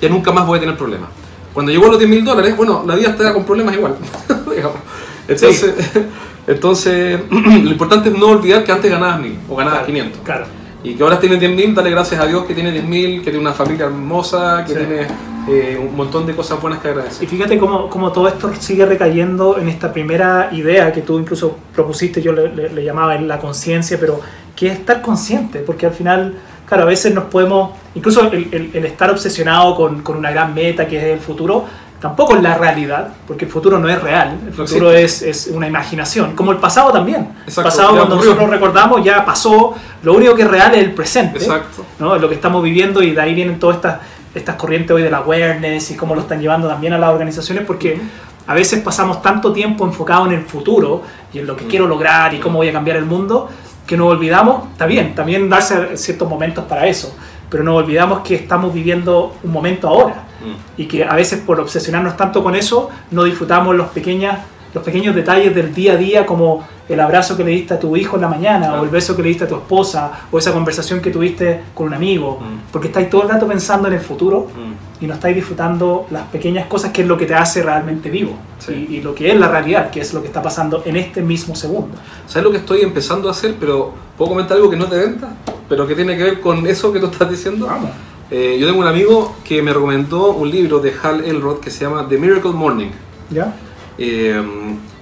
[0.00, 1.19] ya nunca más voy a tener problemas.
[1.60, 3.94] Cuando llegó a los 10 mil dólares, bueno, la vida está con problemas igual.
[5.28, 5.74] entonces,
[6.46, 10.20] entonces lo importante es no olvidar que antes ganabas mil o ganabas Claro, 500.
[10.24, 10.44] Claro.
[10.82, 13.24] Y que ahora tienes 10 mil, dale gracias a Dios que tiene 10 mil, que
[13.30, 14.78] tiene una familia hermosa, que Sí.
[14.78, 15.06] tiene
[15.50, 17.28] eh, un montón de cosas buenas que Y agradecer.
[17.28, 22.22] fíjate cómo, cómo todo esto sigue recayendo en esta primera idea que tú incluso propusiste,
[22.22, 24.18] yo le, le- le llamaba la conciencia, pero
[24.56, 26.34] que es estar consciente, porque al final,
[26.70, 30.54] claro, a veces nos podemos, incluso el, el- el estar obsesionado con, con una gran
[30.54, 31.66] meta que es el futuro,
[32.00, 35.66] tampoco es la realidad, porque el futuro no es real, el futuro es, es una
[35.66, 37.28] imaginación, como el pasado también.
[37.44, 38.30] Exacto, el pasado cuando ocurrió.
[38.30, 41.36] nosotros recordamos ya pasó, lo único que es real es el presente.
[41.38, 41.84] Exacto.
[41.98, 42.16] ¿no?
[42.16, 43.98] Es lo que estamos viviendo y de ahí vienen todas estas,
[44.34, 48.00] estas corrientes hoy del awareness y cómo lo están llevando también a las organizaciones porque
[48.46, 51.02] a veces pasamos tanto tiempo enfocado en el futuro
[51.34, 53.50] y en lo que quiero lograr y cómo voy a cambiar el mundo
[53.90, 57.12] que nos olvidamos, está bien, también darse ciertos momentos para eso,
[57.50, 60.80] pero nos olvidamos que estamos viviendo un momento ahora Mm.
[60.80, 64.38] y que a veces por obsesionarnos tanto con eso no disfrutamos los, pequeñas,
[64.72, 67.94] los pequeños detalles del día a día como el abrazo que le diste a tu
[67.96, 68.80] hijo en la mañana Claro.
[68.80, 71.88] o el beso que le diste a tu esposa o esa conversación que tuviste con
[71.88, 72.70] un amigo Mm.
[72.72, 74.72] porque estáis todo el rato pensando en el futuro Mm.
[75.00, 78.32] Y no estáis disfrutando las pequeñas cosas que es lo que te hace realmente vivo
[78.58, 78.86] Sí.
[78.90, 81.22] y, y lo que es la realidad que es lo que está pasando en este
[81.22, 83.54] mismo segundo ¿Sabes lo que estoy empezando a hacer?
[83.58, 85.34] Pero puedo comentar algo que no de venta,
[85.68, 87.66] pero que tiene que ver con eso que tú estás diciendo.
[87.66, 87.90] Vamos.
[88.30, 91.84] Eh, yo tengo un amigo que me recomendó un libro de Hal Elrod que se
[91.84, 92.90] llama The Miracle Morning.
[93.30, 93.54] ¿ya?
[93.98, 94.40] Eh,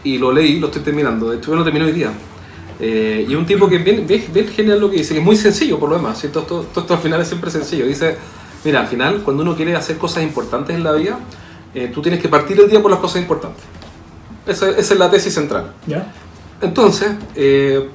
[0.05, 1.29] y lo leí, lo estoy terminando.
[1.31, 2.11] De hecho, lo terminé hoy día.
[2.81, 5.27] Eh, y un tipo que es bien, bien, bien genial lo que dice, que es
[5.27, 6.19] muy sencillo por lo demás.
[6.19, 6.29] ¿sí?
[6.29, 7.85] Todo, todo- todo esto al final es siempre sencillo.
[7.87, 8.17] Dice:
[8.65, 11.19] Mira, al final, cuando uno quiere hacer cosas importantes en la vida,
[11.75, 13.63] eh, tú tienes que partir el día por las cosas importantes.
[14.47, 15.73] Esa, esa es la tesis central.
[15.87, 16.13] ¿ya?
[16.61, 17.89] Entonces, eh,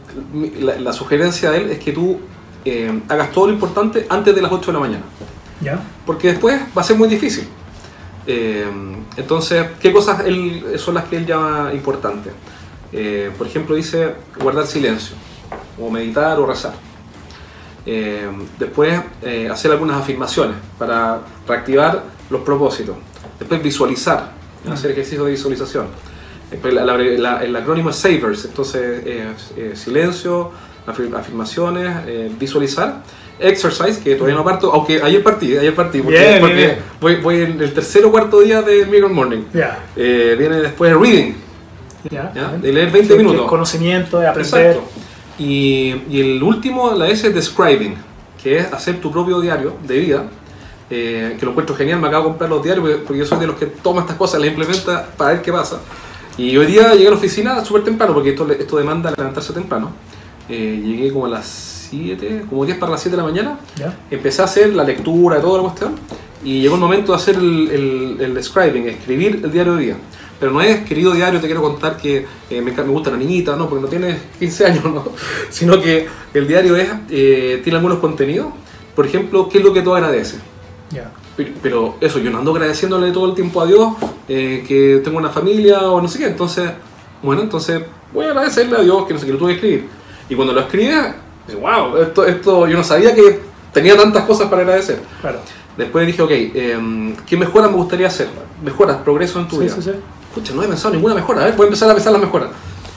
[0.60, 2.20] la, la sugerencia de él es que tú
[2.66, 5.04] eh, hagas todo lo importante antes de las 8 de la mañana
[5.60, 5.82] ¿ya?
[6.06, 7.46] porque después va a ser muy difícil.
[9.18, 12.34] Entonces, ¿qué cosas él- son las que él llama importantes?
[13.38, 15.16] Por ejemplo, dice guardar silencio,
[15.80, 16.74] o meditar o rezar.
[17.86, 18.28] Eh,
[18.60, 22.96] después eh, hacer algunas afirmaciones para reactivar los propósitos.
[23.40, 24.32] Después visualizar,
[24.72, 25.88] hacer ejercicios de visualización.
[26.50, 30.52] Después la- la- la- el acrónimo es SAVERS, entonces eh, eh, silencio,
[30.88, 33.02] afir- afirmaciones, eh, visualizar.
[33.40, 36.76] Exercise, que todavía no parto, aunque ayer partí, ayer partí, porque, Bien, porque bien.
[37.02, 39.42] Voy, voy en el tercer o cuarto día de Miracle Morning.
[39.54, 41.34] Ya, Eh, viene después reading,
[42.10, 42.32] ya.
[42.34, 42.50] ¿ya?
[42.50, 43.48] de leer 20 Que- que minutos.
[43.50, 44.68] Conocimiento, de aprender.
[44.78, 44.90] Exacto.
[45.44, 47.96] Y, y el último, la S es describing,
[48.42, 50.24] que es hacer tu propio diario de vida,
[50.90, 53.48] eh, que lo encuentro genial, me acabo de comprar los diarios porque- yo soy de
[53.48, 55.80] los que toma estas cosas, las implementa para ver qué pasa.
[56.38, 59.92] Y hoy día llegué a la oficina súper temprano, porque esto, esto demanda levantarse temprano.
[60.50, 61.48] Eh, llegué como a las
[61.90, 63.98] 7, como 10 para las 7 de la mañana, Ya.
[64.10, 65.96] empecé a hacer la lectura, toda la cuestión,
[66.44, 69.96] y llegó el momento de hacer el, el, el describing, escribir el diario de día.
[70.40, 73.56] Pero no es, querido diario, te quiero contar que eh, me, me gusta la niñita,
[73.56, 75.04] no, porque no tienes 15 años, ¿no?
[75.50, 78.48] Sino que el diario es, eh, tiene algunos contenidos.
[78.96, 80.40] Por ejemplo, ¿qué es lo que tú agradeces?
[80.92, 81.12] Ya.
[81.36, 83.94] Pero, pero eso, yo no ando agradeciéndole todo el tiempo a Dios
[84.28, 86.26] eh, que tengo una familia o no sé qué.
[86.28, 86.70] Entonces,
[87.24, 87.82] bueno, entonces
[88.14, 89.88] voy a agradecerle a Dios que no sé qué lo tuve que escribir.
[90.30, 91.16] Y cuando lo escribía,
[91.60, 93.40] wow, esto, esto, yo no sabía que
[93.74, 95.02] tenía tantas cosas para agradecer.
[95.22, 95.40] Claro.
[95.76, 98.28] Después dije, ok, eh, ¿qué mejoras me gustaría hacer?
[98.64, 99.74] Mejoras, progreso en tu Sí, vida.
[99.76, 99.92] sí, sí.
[100.34, 101.42] Escucha, no he pensado en ninguna mejora.
[101.42, 102.50] A ver, voy a empezar a pensar las mejoras.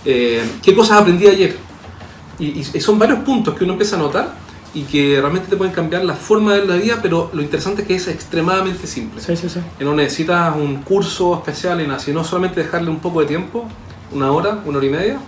[0.04, 1.56] Eh, ¿Qué cosas aprendí ayer?
[2.38, 4.34] Y, y- son varios puntos que uno empieza a notar
[4.72, 7.88] y que realmente te pueden cambiar la forma de la vida, pero lo interesante es
[7.88, 9.20] que es extremadamente simple.
[9.20, 9.60] Sí, sí, sí.
[9.78, 13.66] Que no necesitas un curso especial y nada, sino solamente dejarle un poco de tiempo,
[14.12, 15.18] una hora, una hora y media,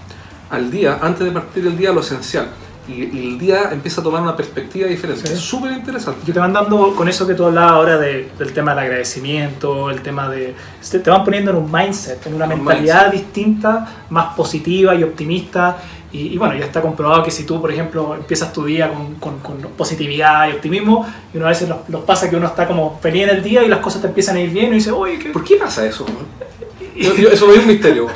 [0.51, 2.49] al día, antes de partir el día, lo esencial.
[2.89, 5.27] Y, y el día empieza a tomar una perspectiva diferente.
[5.27, 5.33] Sí.
[5.35, 6.21] Es súper interesante.
[6.25, 9.91] Que te van dando, con eso que tú hablabas ahora de- del tema del agradecimiento,
[9.91, 10.55] el tema de...
[10.91, 15.77] Te van poniendo en un mindset, en una Un mentalidad distinta, más positiva y optimista.
[16.11, 19.17] Y, y bueno, ya está comprobado que si tú, por ejemplo, empiezas tu día con,
[19.17, 22.99] con- con positividad y optimismo, y una vez nos, nos pasa que uno está como
[23.03, 25.19] feliz en el día y las cosas te empiezan a ir bien y dice, oye,
[25.19, 26.07] ¿qué, ¿Por qué pasa eso?
[26.97, 28.07] Yo- yo- eso es un misterio.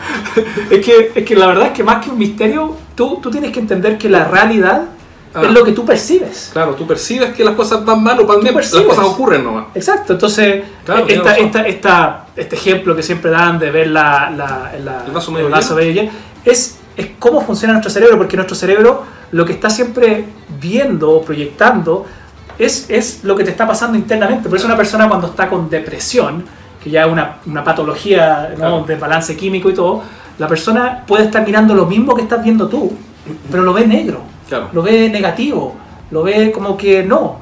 [0.70, 3.50] Es que, es que la verdad es que más que un misterio, tú, tú tienes
[3.52, 4.82] que entender que la realidad
[5.34, 5.40] Ah.
[5.44, 6.50] es lo que tú percibes.
[6.52, 9.64] Claro, tú percibes que las cosas van mal o van bien, las cosas ocurren nomás.
[9.74, 14.70] Exacto, entonces Claro, esta, esta, esta- este ejemplo que siempre dan de ver la, la-
[14.84, 15.76] la- El vaso medio vaso lleno.
[15.80, 16.10] medio lleno,
[16.44, 20.26] es, es cómo funciona nuestro cerebro, porque nuestro cerebro lo que está siempre
[20.60, 22.04] viendo o proyectando
[22.58, 24.50] es, es lo que te está pasando internamente.
[24.50, 26.44] Por eso una persona cuando está con depresión,
[26.84, 28.56] que ya es una, una patología ¿no?
[28.56, 28.84] Claro.
[28.86, 30.02] de balance químico y todo,
[30.38, 32.92] la persona puede estar mirando lo mismo que estás viendo tú,
[33.50, 34.68] pero lo ve negro Claro.
[34.72, 35.74] lo ve negativo,
[36.10, 37.38] lo ve como que no.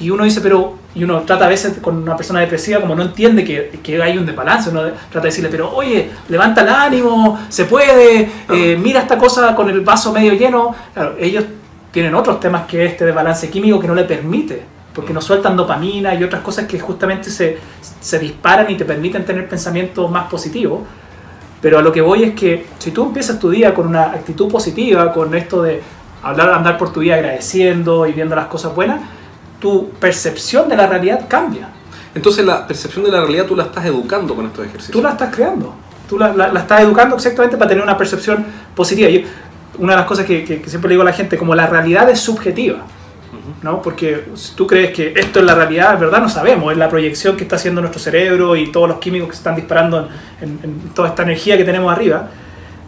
[0.00, 3.02] Y uno dice, pero, y uno trata a veces con una persona depresiva como no
[3.02, 7.38] entiende que, que hay un desbalance, uno trata de decirle, pero oye, levanta el ánimo,
[7.48, 10.74] se puede, eh, mira esta cosa con el vaso medio lleno.
[10.94, 11.44] Claro, ellos
[11.92, 14.62] tienen otros temas que este desbalance químico que no le permite,
[14.94, 17.58] porque no sueltan dopamina y otras cosas que justamente se,
[18.00, 20.80] se disparan y te permiten tener pensamientos más positivos.
[21.60, 24.48] Pero a lo que voy es que si tú empiezas tu día con una actitud
[24.50, 25.82] positiva, con esto de
[26.22, 29.00] hablar, andar por tu vida agradeciendo y viendo las cosas buenas,
[29.60, 31.68] tu percepción de la realidad cambia.
[32.14, 34.92] Entonces la percepción de la realidad tú la estás educando con estos ejercicios.
[34.92, 35.74] Tú la estás creando.
[36.08, 39.08] Tú la, la- la estás educando exactamente para tener una percepción positiva.
[39.10, 39.26] Y
[39.78, 41.66] una de las cosas que, que- que siempre le digo a la gente, como la
[41.66, 42.78] realidad es subjetiva.
[43.62, 43.82] ¿No?
[43.82, 46.88] Porque si tú crees que esto es la realidad, en verdad no sabemos, es la
[46.88, 50.08] proyección que está haciendo nuestro cerebro y todos los químicos que se están disparando
[50.40, 52.28] en, en- toda esta energía que tenemos arriba.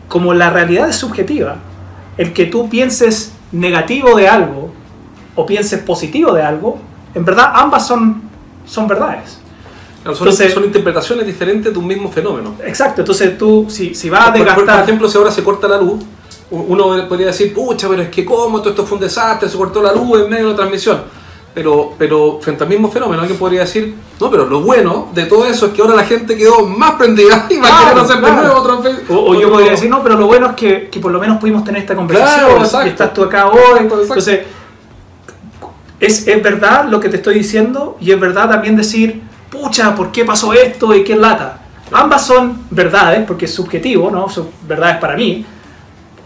[0.09, 1.57] Como la realidad es subjetiva,
[2.16, 4.73] el que tú pienses negativo de algo
[5.37, 6.79] o pienses positivo de algo,
[7.14, 8.23] en verdad ambas son,
[8.66, 9.38] son verdades.
[10.03, 12.55] Claro, son, Entonces- son interpretaciones diferentes de un mismo fenómeno.
[12.64, 14.85] Exacto, entonces tú, si, si vas a Por, por- por desgastar...
[14.85, 16.03] ejemplo, si ahora se corta la luz,
[16.50, 19.82] uno podría decir, pucha, pero es que cómo, todo esto fue un desastre, se cortó
[19.82, 21.02] la luz en medio de la transmisión.
[21.52, 25.46] Pero, pero frente al mismo fenómeno, alguien podría decir, no, pero lo bueno de todo
[25.46, 28.30] eso es que ahora la gente quedó más prendida y va a querer hacer de
[28.30, 29.02] nuevo otra vez.
[29.08, 31.38] O, o yo podría decir, no, pero lo bueno es que, que por lo menos
[31.38, 32.56] pudimos tener esta conversación.
[32.56, 33.58] Claro, estás tú acá hoy.
[33.80, 33.98] Exacto.
[34.00, 34.40] Entonces,
[35.98, 39.20] es, es verdad lo que te estoy diciendo y es verdad también decir,
[39.50, 41.62] pucha, ¿por qué pasó esto y qué lata?
[41.90, 44.29] Ambas son verdades, porque es subjetivo, ¿no?
[44.29, 45.44] Son verdades para mí.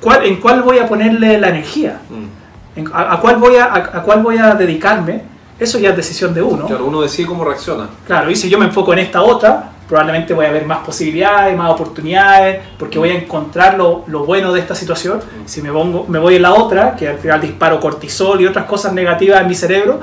[0.04, 2.00] ¿Cuál, ¿En cuál voy a ponerle la energía?
[2.10, 2.78] Mm.
[2.80, 5.22] ¿En- a, a cuál voy a, a, cuál voy a dedicarme?
[5.58, 6.66] Eso ya es decisión de uno.
[6.66, 7.88] Claro, uno decide cómo reacciona.
[8.06, 11.56] Claro, y si yo me enfoco en esta otra, probablemente voy a ver más posibilidades,
[11.56, 15.20] más oportunidades, porque voy a encontrar lo, lo bueno de esta situación.
[15.46, 18.64] Si me, pongo, me voy en la otra, que al final disparo cortisol y otras
[18.64, 20.00] cosas negativas en mi cerebro,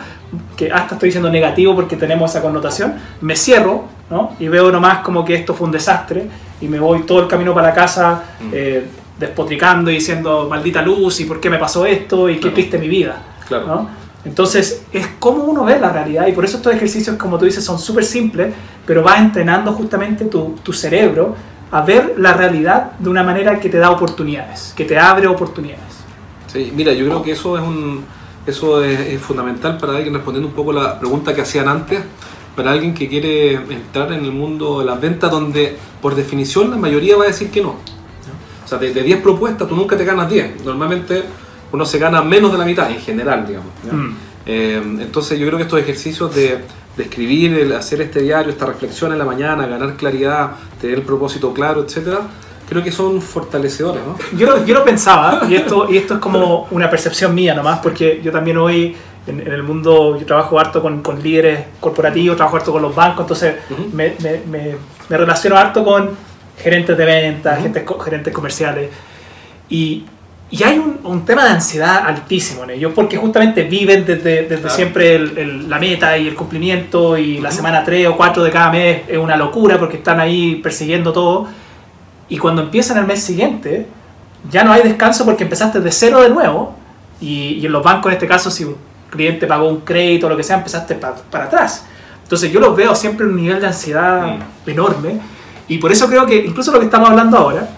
[0.55, 4.31] que hasta estoy diciendo negativo porque tenemos esa connotación, me cierro ¿no?
[4.39, 6.27] y veo nomás como que esto fue un desastre
[6.61, 8.49] y me voy todo el camino para la casa Mm.
[8.53, 8.85] eh,
[9.21, 12.55] despotricando y diciendo maldita luz y por qué me pasó esto y qué Claro.
[12.55, 13.21] triste mi vida.
[13.47, 13.67] Claro.
[13.67, 14.01] ¿no?
[14.23, 17.63] Entonces, es como uno ve la realidad y por eso estos ejercicios, como tú dices,
[17.63, 18.53] son súper simples,
[18.85, 21.35] pero va entrenando justamente tu, tu, cerebro
[21.71, 25.91] a ver la realidad de una manera que te da oportunidades, que te abre oportunidades.
[26.47, 28.03] Sí, mira, yo creo que eso es, un,
[28.45, 32.01] eso es, fundamental para alguien respondiendo un poco la pregunta que hacían antes,
[32.55, 36.75] para alguien que quiere entrar en el mundo de las ventas donde por definición la
[36.75, 37.75] mayoría va a decir que no.
[38.71, 40.63] O sea, de, 10 propuestas tú nunca te ganas 10.
[40.63, 41.23] Normalmente
[41.73, 43.69] uno se gana menos de la mitad en general, digamos.
[43.91, 44.11] Mm.
[44.45, 46.59] Eh, entonces yo creo que estos ejercicios de,
[46.95, 51.03] de escribir, el hacer este diario, esta reflexión en la mañana, ganar claridad, tener el
[51.03, 52.21] propósito claro, etcétera,
[52.67, 54.17] creo que son fortalecedores, ¿no?
[54.37, 57.79] Yo lo, yo lo pensaba, y esto, y esto es como una percepción mía nomás,
[57.79, 58.95] porque yo también hoy
[59.27, 63.23] en, el mundo, yo trabajo harto con, con, líderes corporativos, trabajo harto con los bancos,
[63.23, 63.55] entonces
[63.93, 64.41] me, me,
[65.09, 66.30] me, relaciono harto con
[66.61, 67.59] gerentes de ventas,
[68.03, 68.89] gerentes comerciales,
[69.69, 70.05] y,
[70.49, 74.69] y hay un, un, tema de ansiedad altísimo en ellos, porque justamente viven desde, desde
[74.69, 78.69] siempre el, la meta y el cumplimiento, y la semana 3 o 4 de cada
[78.69, 81.47] mes es una locura porque están ahí persiguiendo todo.
[82.27, 83.87] Y cuando empiezan el mes siguiente,
[84.49, 86.75] ya no hay descanso porque empezaste de cero de nuevo.
[87.19, 88.75] Y, y en los bancos, en este caso, si un
[89.09, 91.85] cliente pagó un crédito o lo que sea, empezaste para, para atrás.
[92.23, 94.69] Entonces yo los veo siempre en un nivel de ansiedad mm.
[94.69, 95.19] enorme.
[95.71, 97.69] Y por eso creo que incluso lo que estamos hablando ahora,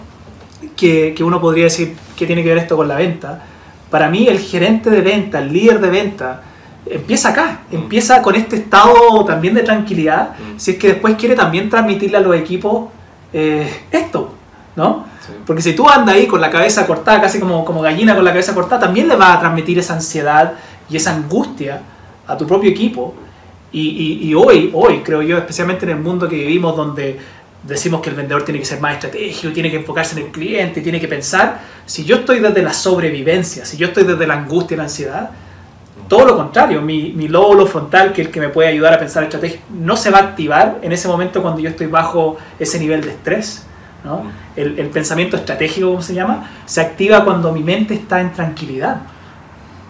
[0.76, 3.40] que, que uno podría decir, ¿qué tiene que ver esto con la venta?
[3.88, 6.42] Para mí el gerente de venta, el líder de venta,
[6.86, 7.74] empieza acá, mm.
[7.76, 10.58] empieza con este estado también de tranquilidad, mm.
[10.58, 12.88] si es que después quiere también transmitirle a los equipos
[13.32, 14.34] eh, esto,
[14.74, 15.06] ¿no?
[15.46, 18.32] Porque si tú andas ahí con la cabeza cortada, casi como, como gallina con la
[18.32, 20.54] cabeza cortada, también le va a transmitir esa ansiedad
[20.90, 21.80] y esa angustia
[22.26, 23.14] a tu propio equipo.
[23.70, 27.18] Y, y, y hoy, hoy creo yo, especialmente en el mundo que vivimos, donde
[27.66, 30.80] decimos que el vendedor tiene que ser más estratégico, tiene que enfocarse en el cliente,
[30.80, 31.60] tiene que pensar.
[31.86, 35.30] Si yo estoy desde la sobrevivencia, si yo estoy desde la angustia y la ansiedad,
[36.08, 38.98] todo lo contrario, mi, mi lóbulo frontal, que es el que me puede ayudar a
[38.98, 42.78] pensar estrategia, no se va a activar en ese momento cuando yo estoy bajo ese
[42.78, 43.64] nivel de estrés.
[44.04, 44.30] ¿no?
[44.54, 49.00] El, el pensamiento estratégico, como se llama, se activa cuando mi mente está en tranquilidad.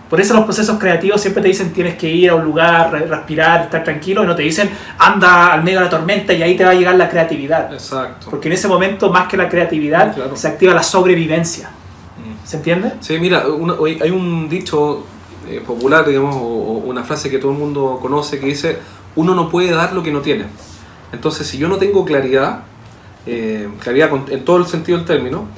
[0.09, 3.63] Por eso los procesos creativos siempre te dicen tienes que ir a un lugar, respirar,
[3.63, 6.65] estar tranquilo, y no te dicen anda al medio de la tormenta y ahí te
[6.65, 7.73] va a llegar la creatividad.
[7.73, 8.29] Exacto.
[8.31, 11.69] Porque en ese momento, más que la creatividad, se activa la sobrevivencia.
[11.69, 12.47] Mm.
[12.47, 12.93] ¿Se entiende?
[13.01, 15.05] Sí, mira, hay un dicho
[15.49, 18.79] eh, popular, digamos, o, una frase que todo el mundo conoce que dice,
[19.17, 20.45] uno no puede dar lo que no tiene.
[21.13, 22.61] Entonces, si yo no tengo claridad,
[23.27, 25.49] eh, claridad en todo el sentido del término,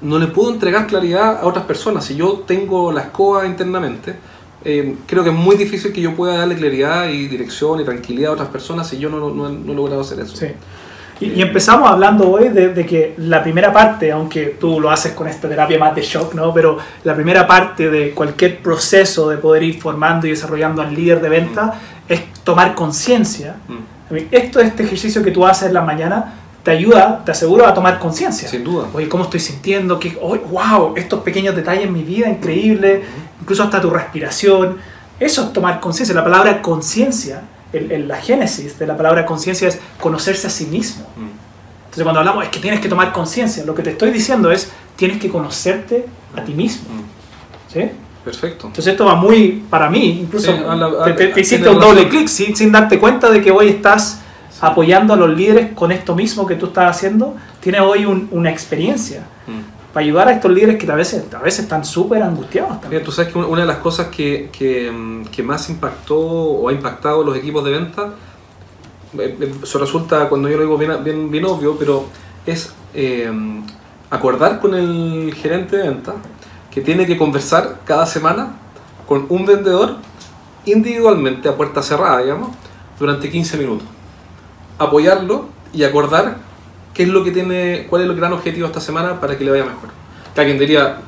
[0.00, 2.04] no le puedo entregar claridad a otras personas.
[2.04, 4.16] Si yo tengo la escoba internamente,
[4.64, 8.30] eh, creo que es muy difícil que yo pueda darle claridad y dirección y tranquilidad
[8.30, 10.36] a otras personas si yo no, no, no he logrado hacer eso.
[10.36, 10.48] Sí.
[11.18, 15.48] Y, empezamos hablando hoy de, que la primera parte, aunque tú lo haces con esta
[15.48, 16.52] terapia más de shock, ¿no?
[16.52, 21.22] pero la primera parte de cualquier proceso de poder ir formando y desarrollando al líder
[21.22, 22.12] de venta mm.
[22.12, 23.56] es tomar conciencia.
[23.66, 24.16] Mm.
[24.30, 26.34] Esto, este ejercicio que tú haces en la mañana,
[26.66, 28.48] te ayuda, te aseguro, a tomar conciencia.
[28.48, 28.88] Sin duda.
[28.92, 30.00] Oye, ¿cómo estoy sintiendo?
[30.00, 30.94] que oh, ¡Wow!
[30.96, 33.04] Estos pequeños detalles en mi vida, increíble.
[33.40, 34.78] Incluso hasta tu respiración.
[35.20, 36.12] Eso es tomar conciencia.
[36.12, 37.42] La palabra conciencia,
[37.72, 41.06] en, la génesis de la palabra conciencia es conocerse a sí mismo.
[41.84, 44.72] Entonces cuando hablamos es que tienes que tomar conciencia, lo que te estoy diciendo es
[44.96, 46.06] tienes que conocerte
[46.36, 46.88] a ti mismo.
[47.72, 47.92] ¿Sí?
[48.24, 48.66] Perfecto.
[48.66, 50.52] Entonces esto va muy, para mí, incluso
[51.16, 54.22] te, hiciste un doble clic sin, sin darte cuenta de que hoy estás
[54.60, 59.26] apoyando a los líderes con esto mismo que tú estás haciendo, tienes hoy una experiencia
[59.46, 59.92] mm.
[59.92, 62.80] para ayudar a estos líderes que a veces, a veces están súper angustiados.
[62.80, 63.02] También.
[63.04, 67.22] tú sabes que una de las cosas que, que, que, más impactó o ha impactado
[67.22, 68.14] los equipos de venta,
[69.18, 72.06] eh, eh, eso resulta, cuando yo lo digo bien, bien, bien obvio, pero
[72.46, 73.30] es eh,
[74.10, 76.14] acordar con el gerente de venta
[76.70, 78.56] que tiene que conversar cada semana
[79.06, 79.96] con un vendedor
[80.64, 82.50] individualmente a puerta cerrada, digamos,
[82.98, 83.95] durante 15 minutos
[84.78, 86.38] apoyarlo y acordar
[86.94, 89.50] qué es lo que tiene, cuál es el gran objetivo esta semana para que le
[89.50, 89.90] vaya mejor.
[90.34, 90.98] Que alguien diría,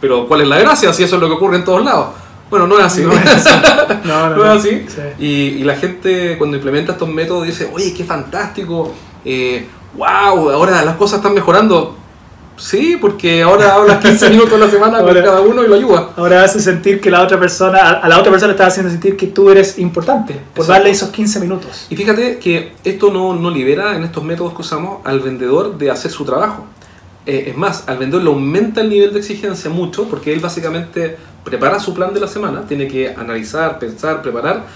[0.00, 2.08] pero ¿cuál es la gracia si eso es lo que ocurre en todos lados?
[2.50, 3.02] Bueno, no es así.
[3.02, 3.48] No es así.
[4.04, 4.86] No, es así.
[5.18, 8.94] Y, la gente cuando implementa estos métodos dice, oye, qué fantástico,
[9.24, 9.66] eh,
[9.96, 11.97] wow, ahora las cosas están mejorando.
[12.58, 16.10] Sí, porque ahora hablas 15 minutos a la semana con cada uno y lo ayuda.
[16.16, 19.16] Ahora hace sentir que la otra persona, a la otra persona le estás haciendo sentir
[19.16, 21.86] que tú eres importante por darle esos 15 minutos.
[21.88, 25.90] Y fíjate que esto no, no, libera en estos métodos que usamos al vendedor de
[25.90, 26.66] hacer su trabajo.
[27.24, 31.16] Eh, es más, al vendedor le aumenta el nivel de exigencia mucho porque él básicamente
[31.44, 34.66] prepara su plan de la semana, tiene que analizar, pensar, preparar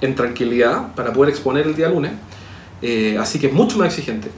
[0.00, 2.12] en tranquilidad para poder exponer el día lunes.
[2.80, 4.28] Eh, así que es mucho más exigente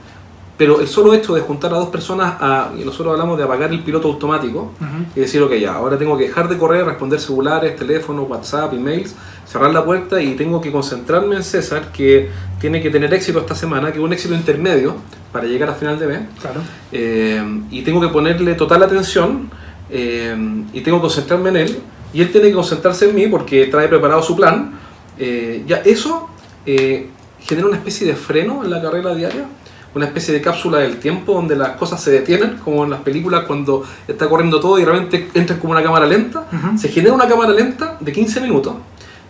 [0.61, 3.71] Pero el solo hecho de juntar a dos personas, a, y nosotros hablamos de apagar
[3.71, 5.05] el piloto automático Ujú.
[5.15, 9.15] y decir, ok, ya, ahora tengo que dejar de correr, responder celulares, teléfonos, WhatsApp, emails,
[9.47, 13.55] cerrar la puerta y tengo que concentrarme en César, que tiene que tener éxito esta
[13.55, 14.97] semana, que es un éxito intermedio
[15.31, 16.19] para llegar a final de mes.
[16.39, 16.61] Claro.
[16.91, 19.49] Eh, y tengo que ponerle total atención
[19.89, 21.79] eh, y tengo que concentrarme en él
[22.13, 24.73] y él tiene que concentrarse en mí porque trae preparado su plan.
[25.17, 26.29] Eh, ya eso
[26.67, 27.09] eh,
[27.39, 29.45] genera una especie de freno en la carrera diaria,
[29.93, 33.43] una especie de cápsula del tiempo donde las cosas se detienen, como en las películas
[33.45, 36.47] cuando está corriendo todo y realmente entra como una cámara lenta.
[36.77, 38.75] Se genera una cámara lenta de 15 minutos,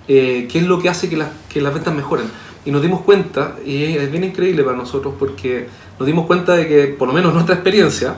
[0.08, 2.26] eh, que es lo que hace que, las que las ventas mejoren.
[2.64, 6.68] Y nos dimos cuenta, y es bien increíble para nosotros, porque nos dimos cuenta de
[6.68, 8.16] que, por lo menos nuestra experiencia,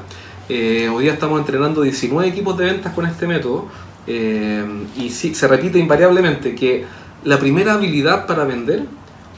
[0.49, 3.67] eh, hoy día estamos entrenando 19 equipos de ventas con este método,
[4.05, 4.65] eh,
[4.97, 6.83] y sí, se repite invariablemente que
[7.23, 8.83] la primera habilidad para vender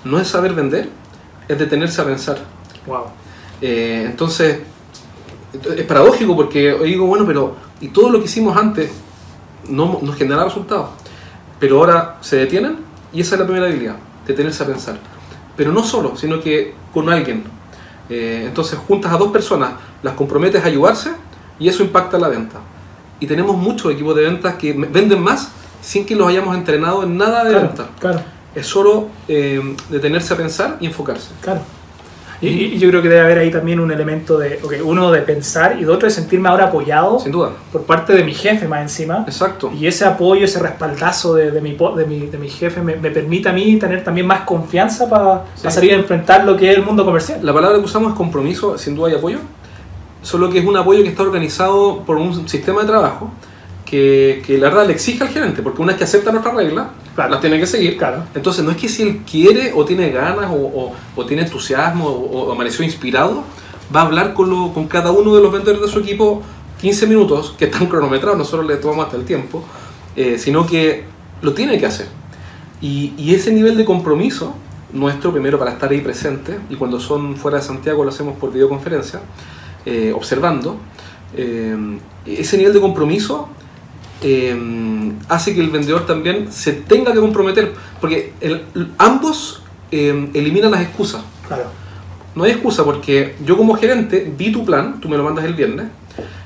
[0.03, 0.89] no es saber vender,
[1.47, 2.55] es detenerse a pensar.
[2.86, 3.03] Wow.
[3.61, 4.59] Eh, entonces,
[5.77, 8.91] es paradójico porque digo, bueno, pero y todo lo que hicimos antes
[9.69, 10.89] no nos genera resultados,
[11.59, 12.77] pero ahora se detienen
[13.13, 13.95] y esa es la primera habilidad,
[14.27, 14.97] detenerse a pensar.
[15.55, 17.43] Pero no solo, sino que con alguien.
[18.09, 19.71] Eh, entonces juntas a dos personas,
[20.03, 21.11] las comprometes a ayudarse
[21.57, 22.59] y eso impacta la venta.
[23.19, 25.49] Y tenemos muchos equipos de ventas que venden más
[25.81, 27.88] sin que los hayamos entrenado en nada de Claro, venta.
[27.99, 28.21] claro,
[28.53, 31.29] Es solo eh, detenerse a pensar y enfocarse.
[31.41, 31.61] claro.
[32.41, 35.21] Y, y yo creo que debe haber ahí también un elemento de, ok, uno de
[35.21, 37.51] pensar y de otro de sentirme ahora apoyado Sin duda.
[37.71, 39.23] por parte de mi jefe más encima.
[39.27, 39.71] Exacto.
[39.71, 43.09] Y ese apoyo, ese respaldazo de, de mi, de, mi, de mi jefe me, me
[43.11, 45.69] permite a mí tener también más confianza para Sí.
[45.71, 47.39] salir a enfrentar lo que es el mundo comercial.
[47.41, 49.39] La palabra que usamos es compromiso, sin duda hay apoyo,
[50.21, 53.31] solo que es un apoyo que está organizado por un sistema de trabajo
[53.86, 56.88] que, que la verdad le exige al gerente, porque una vez que acepta nuestras reglas,
[57.16, 57.32] Claro.
[57.32, 57.97] las tiene que seguir.
[57.97, 58.24] Claro.
[58.36, 62.05] Entonces no es que si él quiere o tiene ganas o, o- o tiene entusiasmo
[62.07, 63.43] o, o amaneció inspirado,
[63.95, 66.41] va a hablar con, lo- con cada uno de los vendedores de su equipo
[66.82, 69.63] 15 minutos, que están cronometrados, nosotros le tomamos hasta el tiempo,
[70.16, 71.05] eh, sino que
[71.41, 72.07] lo tiene que hacer.
[72.82, 74.53] Y, y ese nivel de compromiso
[74.91, 78.51] nuestro, primero para estar ahí presente, y cuando son fuera de Santiago lo hacemos por
[78.51, 79.22] videoconferencia,
[79.86, 80.78] eh, observando,
[81.36, 81.76] eh,
[82.26, 83.47] ese nivel de compromiso
[84.22, 88.63] eh, hace que el vendedor también se tenga que comprometer, porque el-
[88.97, 89.61] ambos
[89.91, 91.22] eh, eliminan las excusas.
[91.47, 91.66] Claro.
[92.34, 95.53] No hay excusa porque yo como gerente vi tu plan, tú me lo mandas el
[95.53, 95.88] viernes.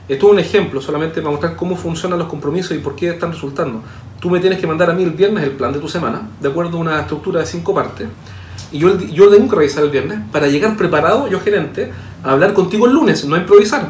[0.07, 3.31] Esto es un ejemplo solamente para mostrar cómo funcionan los compromisos y por qué están
[3.31, 3.81] resultando.
[4.19, 6.49] Tú me tienes que mandar a mí el viernes el plan de tu semana, de
[6.49, 8.07] acuerdo a una estructura de cinco partes.
[8.71, 11.91] Y yo, yo lo tengo que revisar el viernes para llegar preparado, yo gerente,
[12.23, 13.89] a hablar contigo el lunes, no a improvisar.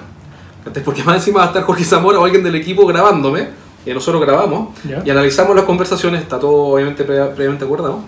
[0.85, 3.47] Porque más encima va a estar Jorge Zamora o alguien del equipo grabándome,
[3.85, 5.01] y nosotros grabamos, Ya.
[5.05, 7.99] y analizamos las conversaciones, está todo obviamente pre- previamente acordado.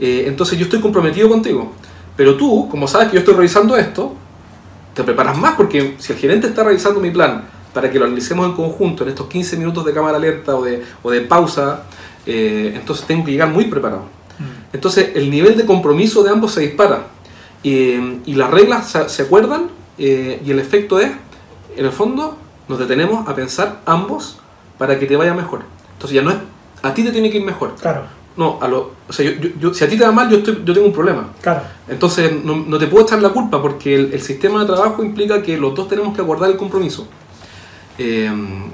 [0.00, 1.72] Eh, entonces yo estoy comprometido contigo.
[2.16, 4.12] Pero tú, como sabes que yo estoy revisando esto,
[4.94, 8.46] te preparas más porque si el gerente está revisando mi plan para que lo analicemos
[8.46, 11.82] en conjunto en estos 15 minutos de cámara alerta o de, o de pausa,
[12.26, 14.02] eh, entonces tengo que llegar muy preparado.
[14.38, 14.74] Mm.
[14.74, 17.06] Entonces el nivel de compromiso de ambos se dispara
[17.66, 21.10] Eh, y las reglas se, se acuerdan eh, y el efecto es,
[21.76, 22.36] en el fondo,
[22.68, 24.36] nos detenemos a pensar ambos
[24.78, 25.60] para que te vaya mejor.
[25.94, 26.36] Entonces ya no es,
[26.82, 27.74] a ti te tiene que ir mejor.
[27.80, 28.02] Claro,
[28.36, 30.38] No, a lo, o sea, yo- yo- yo- si a ti te va mal, yo,
[30.38, 31.28] estoy, yo tengo un problema.
[31.40, 31.62] claro.
[31.88, 35.40] Entonces no, no te puedo echar la culpa porque el, el sistema de trabajo implica
[35.40, 37.06] que los dos tenemos que acordar el compromiso.
[37.96, 38.28] Eh,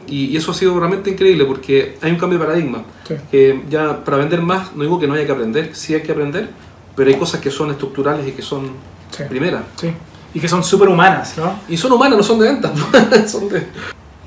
[0.07, 2.84] y, y eso ha sido realmente increíble porque hay un cambio de paradigma.
[3.07, 3.14] Sí.
[3.30, 6.12] Que ya para vender más, no digo que no haya que aprender, sí hay que
[6.12, 6.48] aprender,
[6.96, 8.70] pero hay cosas que son estructurales y que son
[9.11, 9.24] Sí.
[9.28, 9.62] primeras.
[9.76, 9.92] Sí.
[10.32, 11.53] Y que son súper humanas, ¿no?
[11.68, 12.70] Y son humanas, no son de ventas.
[13.30, 13.66] son de...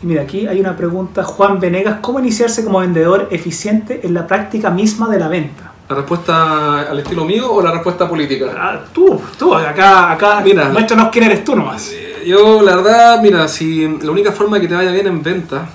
[0.03, 4.27] Y mira, aquí hay una pregunta, Juan Venegas, ¿cómo iniciarse como vendedor eficiente en la
[4.27, 5.71] práctica misma de la venta?
[5.87, 8.53] ¿La respuesta al estilo mío o la respuesta política?
[8.57, 10.67] Ah, tú, tú, acá, acá, Mira.
[10.69, 11.89] muéstranos quién eres tú nomás.
[11.93, 15.23] Eh, Yo, la verdad, mira, si la única forma de que te vaya bien en
[15.23, 15.69] venta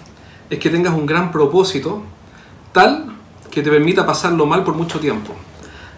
[0.51, 2.03] es que tengas un gran propósito,
[2.73, 3.07] tal
[3.51, 5.33] que te permita pasarlo mal por mucho tiempo.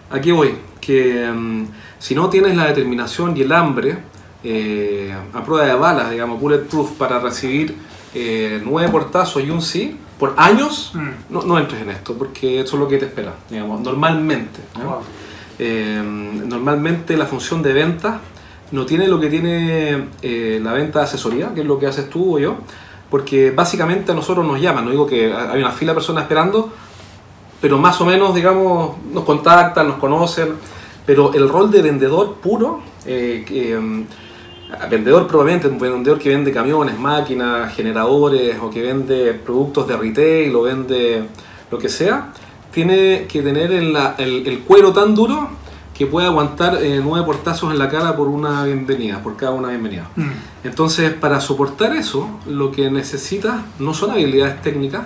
[0.09, 1.65] Aquí voy, que mm,
[1.99, 3.97] si no tienes la determinación y el hambre
[4.41, 9.97] eh, a prueba de balas, digamos, bulletproof, para recibir eh, nueve portazos y un sí
[10.19, 11.09] por años, Mm.
[11.33, 14.59] no, no entres en esto, porque eso es lo que te espera, digamos, normalmente.
[14.77, 14.85] ¿no?
[14.85, 14.99] Wow.
[15.57, 16.01] Eh,
[16.45, 18.19] normalmente la función de venta
[18.71, 22.09] no tiene lo que tiene eh, la venta de asesoría, que es lo que haces
[22.09, 22.57] tú o yo,
[23.09, 26.71] porque básicamente a nosotros nos llaman, no digo que hay una fila de personas esperando,
[27.59, 30.53] pero más o menos, digamos, nos contactan, nos conocen,
[31.05, 34.01] pero el rol de vendedor puro, eh, mm,
[34.89, 40.55] vendedor probablemente, un vendedor que vende camiones, máquinas, generadores, o que vende productos de retail,
[40.55, 41.23] o vende
[41.69, 42.27] lo que sea,
[42.71, 45.49] tiene que tener el, el- el cuero tan duro
[45.97, 49.69] que puede aguantar eh, nueve portazos en la cara por una bienvenida, por cada una
[49.69, 50.09] bienvenida.
[50.15, 50.29] Mm.
[50.63, 55.01] Entonces, para soportar eso, lo que necesitas no son habilidades técnicas,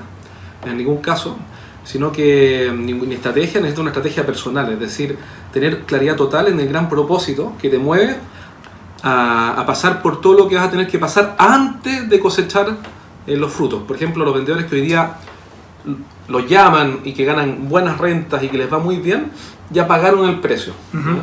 [0.65, 1.35] en ningún caso,
[1.83, 5.17] sino que ni, ni estrategia, necesitas una estrategia personal, es decir,
[5.51, 8.15] tener claridad total en el gran propósito que te mueve
[9.05, 12.75] a, a pasar por todo lo que vas a tener que pasar antes de cosechar
[13.27, 13.83] eh, los frutos.
[13.83, 15.13] Por ejemplo, los vendedores que hoy día
[16.27, 19.31] los llaman y que ganan buenas rentas y que les va muy bien,
[19.69, 20.73] ya pagaron el precio.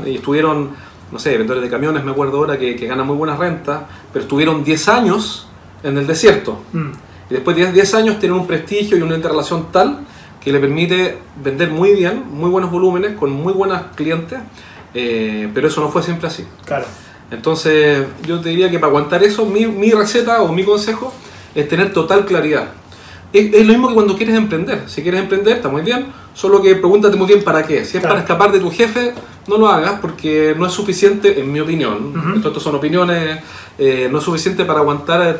[0.06, 0.70] Y estuvieron,
[1.10, 4.24] no sé, vendedores de camiones, me acuerdo ahora, que, que ganan muy buenas rentas, pero
[4.24, 5.48] estuvieron 10 años
[5.82, 6.62] en el desierto.
[6.72, 6.90] Mm.
[7.30, 10.00] Y después de 10, 10 años tienen un prestigio y una interrelación tal
[10.40, 14.40] que le permite vender muy bien, muy buenos volúmenes, con muy buenos clientes,
[14.94, 16.44] eh, pero eso no fue siempre así.
[16.64, 16.86] Claro.
[17.32, 21.12] Entonces, yo te diría que para aguantar eso, mi, mi receta o mi consejo
[21.54, 22.68] es tener total claridad.
[23.32, 24.82] Es, es lo mismo que cuando quieres emprender.
[24.86, 27.84] Si quieres emprender, está muy bien, solo que pregúntate muy bien para qué.
[27.86, 28.08] Si es Claro.
[28.08, 29.14] para escapar de tu jefe,
[29.48, 32.12] no lo hagas porque no es suficiente, en mi opinión.
[32.36, 33.40] Esto, esto son opiniones,
[33.78, 35.36] eh, no es suficiente para aguantar eh,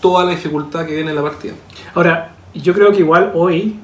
[0.00, 1.52] toda la dificultad que viene en la partida.
[1.94, 3.76] Ahora, yo creo que igual hoy,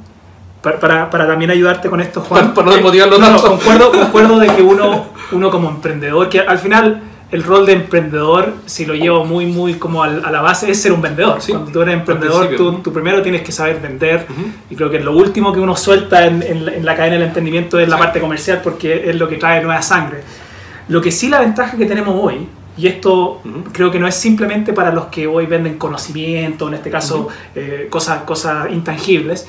[0.63, 2.55] para, para, para también ayudarte con esto, Juan.
[2.55, 6.41] Para- para no desmotivarlo no, no, concuerdo, concuerdo de que uno, uno como emprendedor, que
[6.41, 7.03] al final
[7.33, 10.83] el rol de emprendedor, si lo llevo muy, muy como al- a la base, es
[10.83, 11.41] ser un vendedor.
[11.41, 14.27] Sí, Cuando tú eres emprendedor, tú, tú primero tienes que saber vender.
[14.29, 14.43] Ujú.
[14.71, 17.27] Y creo que lo último que uno suelta en, en la- en la cadena del
[17.27, 18.03] emprendimiento es la Sí.
[18.03, 20.23] parte comercial porque es lo que trae nueva sangre.
[20.89, 23.65] Lo que sí la ventaja que tenemos hoy, y esto Ujú.
[23.73, 27.29] creo que no es simplemente para los que hoy venden conocimiento, en este caso Ujú.
[27.55, 29.47] eh, cosas, cosas intangibles,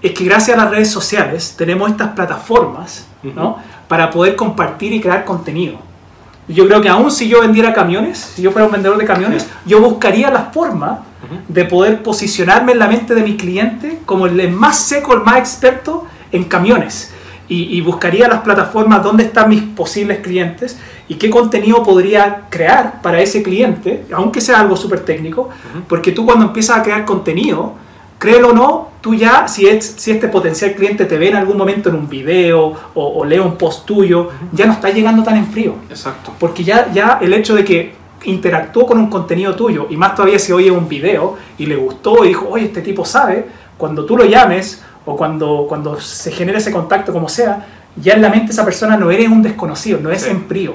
[0.00, 3.58] es que gracias a las redes sociales tenemos estas plataformas ¿no?
[3.88, 5.89] para poder compartir y crear contenido.
[6.50, 9.46] Yo creo que aún si yo vendiera camiones, si yo fuera un vendedor de camiones,
[9.66, 11.04] yo buscaría la forma
[11.48, 15.38] de poder posicionarme en la mente de mi cliente como el más seco, el más
[15.38, 17.12] experto en camiones.
[17.48, 20.78] Y, y buscaría las plataformas donde están mis posibles clientes
[21.10, 25.50] y qué contenido podría crear para ese cliente, aunque sea algo súper técnico,
[25.88, 27.74] porque tú cuando empiezas a crear contenido,
[28.20, 31.56] créelo o no, tú ya, si, es, si este potencial cliente te ve en algún
[31.56, 35.38] momento en un video o, o lee un post tuyo, ya no está llegando tan
[35.38, 35.74] en frío.
[35.88, 36.30] Exacto.
[36.38, 37.94] Porque ya, ya el hecho de que
[38.24, 42.22] interactuó con un contenido tuyo, y más todavía si oye un video y le gustó
[42.24, 43.46] y dijo, oye, este tipo sabe,
[43.78, 47.66] cuando tú lo llames o cuando, cuando se genere ese contacto como sea,
[47.96, 50.30] ya en la mente de esa persona no eres un desconocido, no es Sí.
[50.30, 50.74] en frío.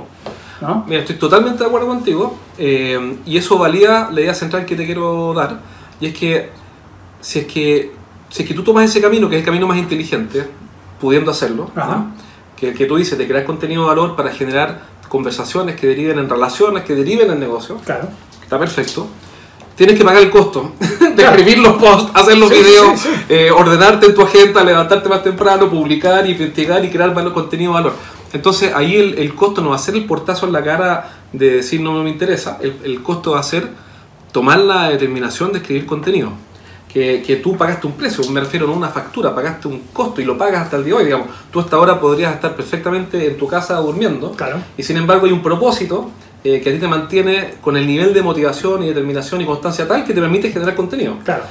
[0.62, 0.84] ¿no?
[0.88, 4.86] Mira, estoy totalmente de acuerdo contigo eh, y eso valía la idea central que te
[4.86, 5.60] quiero dar
[6.00, 6.50] y es que
[7.26, 7.92] si es que
[8.30, 10.48] si es que tú tomas ese camino que es el camino más inteligente
[11.02, 11.72] pudiendo hacerlo
[12.56, 16.20] que el que tú dices de crear contenido de valor para generar conversaciones que deriven
[16.20, 18.10] en relaciones que deriven en negocio Claro.
[18.44, 19.08] está perfecto
[19.76, 20.74] tienes que pagar el costo
[21.16, 23.22] de escribir los posts, hacer los Sí, videos, sí, sí.
[23.30, 27.76] eh, ordenarte en tu agenda, levantarte más temprano, publicar, investigar y crear valor, contenido de
[27.82, 27.94] valor.
[28.34, 30.90] Entonces ahí el, el costo no va a ser el portazo en la cara
[31.34, 33.68] de decir no me interesa, el, el costo va a ser
[34.32, 36.30] tomar la determinación de escribir contenido.
[36.96, 40.22] Que, que tú pagaste un precio, me refiero no a una factura, pagaste un costo
[40.22, 41.28] y lo pagas hasta el día de hoy, digamos.
[41.52, 44.60] Tú hasta ahora podrías estar perfectamente en tu casa durmiendo, Claro.
[44.78, 46.10] y sin embargo hay un propósito
[46.46, 49.86] eh, que a ti te mantiene con el nivel de motivación y determinación y constancia
[49.86, 51.18] tal que te permite generar contenido.
[51.26, 51.44] Claro.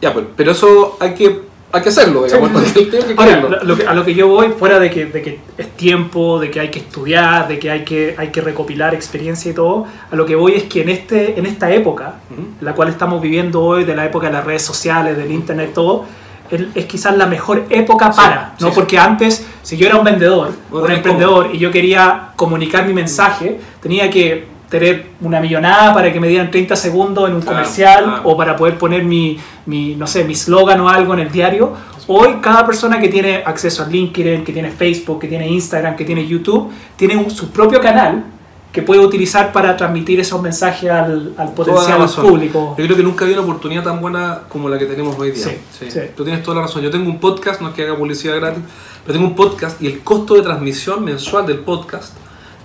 [0.00, 1.40] Ya, pues, pero eso hay que,
[1.74, 2.50] hay que hacerlo, digamos.
[2.72, 5.40] Sí, que Ahora, lo- que- a lo que yo voy, fuera de que, de que
[5.58, 9.50] es tiempo, de que hay que estudiar, de que hay que, hay que recopilar experiencia
[9.50, 12.14] y todo, a lo que voy es que en, este, en esta época,
[12.60, 16.04] la cual estamos viviendo hoy, de la época de las redes sociales, del internet, todo,
[16.50, 18.68] es, quizás la mejor época para, ¿no?
[18.68, 18.72] sí.
[18.74, 23.58] Porque antes, si yo era un vendedor, un emprendedor, y yo quería comunicar mi mensaje,
[23.82, 28.04] tenía que tener una millonada para que me dieran 30 segundos en un Claro, comercial
[28.04, 28.22] claro.
[28.24, 31.72] o para poder poner mi, mi no sé, mi slogan o algo en el diario.
[32.08, 36.04] Hoy cada persona que tiene acceso a LinkedIn, que tiene Facebook, que tiene Instagram, que
[36.04, 38.24] tiene YouTube, tiene un- su propio canal
[38.72, 42.74] que puede utilizar para transmitir esos mensajes al, al potencial público.
[42.76, 45.44] Yo creo que nunca había una oportunidad tan buena como la que tenemos hoy día.
[45.44, 46.00] Sí, sí.
[46.16, 46.82] Tú tienes toda la razón.
[46.82, 48.64] Yo tengo un podcast, no es que haga publicidad gratis,
[49.06, 52.14] pero tengo un podcast y el costo de transmisión mensual del podcast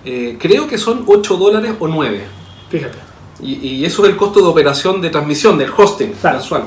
[0.04, 2.24] eh, creo que son 8 dólares o 9.
[2.70, 2.98] Fíjate.
[3.42, 6.38] Y, y eso es el costo de operación de transmisión, del hosting Claro.
[6.38, 6.62] mensual.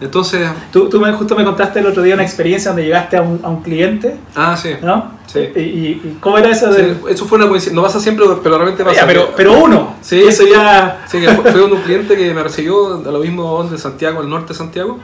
[0.00, 3.22] Entonces, Tú, tú me, justo me contaste el otro día una experiencia donde llegaste a
[3.22, 4.70] un, a un cliente, ah, sí.
[4.82, 5.12] ¿no?
[5.26, 5.40] Sí.
[5.40, 6.94] Y, ¿Cómo era eso de...?
[6.94, 7.76] Sí, eso fue una coincidencia.
[7.76, 9.06] No pasa siempre, pero realmente pasa.
[9.06, 9.96] Pero, pero uno.
[10.00, 11.04] Sí, eso ya...
[11.06, 14.28] Sí, que fue, fue un cliente que me recibió a lo mismo de Santiago, al
[14.30, 14.98] norte de Santiago,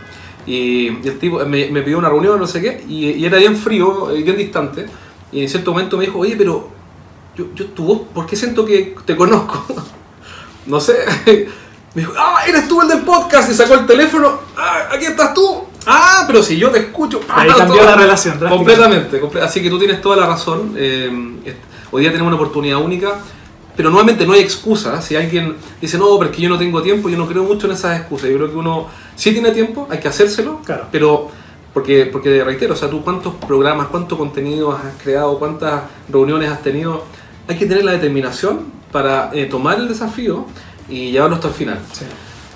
[0.47, 3.37] y, y el tipo me, me pidió una reunión, no sé qué, y, y era
[3.37, 4.87] bien frío, eh, bien distante,
[5.31, 6.69] y en cierto momento me dijo, oye, pero
[7.37, 9.65] yo, yo tu voz, ¿por qué siento que te conozco?
[10.67, 10.95] no sé.
[11.95, 15.33] Me dijo, ah, eres tú el del podcast, y sacó el teléfono, ah, aquí estás
[15.33, 15.65] tú.
[15.87, 17.21] Ah, pero si yo te escucho.
[17.29, 18.39] Ahí Ah, cambió la relación.
[18.39, 20.75] Completamente, comple- así que tú tienes toda la razón.
[20.77, 21.11] eh,
[21.91, 23.15] hoy día tenemos una oportunidad única,
[23.75, 25.01] pero nuevamente no hay excusa.
[25.01, 27.67] Si alguien dice, no, pero es que yo no tengo tiempo, yo no creo mucho
[27.67, 28.29] en esas excusas.
[28.29, 30.89] Yo creo que uno sí tiene tiempo, hay que hacérselo, Claro.
[30.93, 31.31] pero
[31.73, 36.63] porque, porque reitero, o sea, tú cuántos programas, cuánto contenido has creado, cuántas reuniones has
[36.63, 37.05] tenido,
[37.49, 40.47] hay que tener la determinación para eh, tomar el desafío
[40.89, 41.79] y llevarlo hasta el final.
[41.93, 42.05] Sí.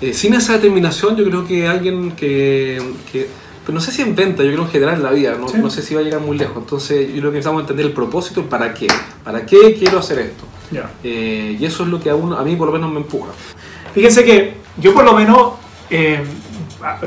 [0.01, 2.81] Eh, sin esa determinación, yo creo que alguien que,
[3.11, 3.27] que-
[3.65, 5.57] pero no sé si en venta, yo creo en general en la vida, no, Sí.
[5.59, 6.57] no sé si va a llegar muy lejos.
[6.57, 8.87] Entonces, yo creo que necesitamos entender el propósito, el para qué.
[9.23, 10.45] ¿Para qué quiero hacer esto?
[11.03, 13.29] Eh, y eso es lo que a, uno, a mí por lo menos me empuja.
[13.93, 15.53] Fíjense que yo por lo menos
[15.89, 16.23] eh,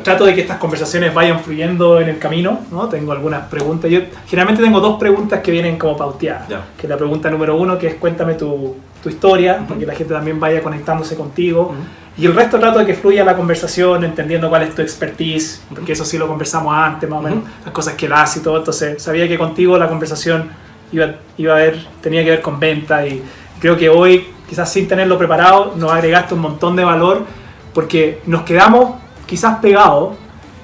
[0.02, 2.88] trato de que estas conversaciones vayan fluyendo en el camino, ¿no?
[2.88, 3.90] Tengo algunas preguntas.
[3.90, 6.48] Yo generalmente tengo dos preguntas que vienen como pauteadas.
[6.48, 6.64] Ya.
[6.76, 9.94] Que es la pregunta número uno, que es cuéntame tu, tu historia, para que la
[9.94, 11.74] gente también vaya conectándose contigo.
[12.16, 15.92] Y el resto trato de que fluya la conversación, entendiendo cuál es tu expertise, porque
[15.92, 18.58] eso sí lo conversamos antes, más o menos, las cosas que hace y todo.
[18.58, 20.48] Entonces sabía que contigo la conversación
[20.92, 23.22] iba, iba a ver, tenía que ver con venta y
[23.60, 27.24] creo que hoy, quizás sin tenerlo preparado, nos agregaste un montón de valor
[27.72, 28.94] porque nos quedamos
[29.26, 30.14] quizás pegados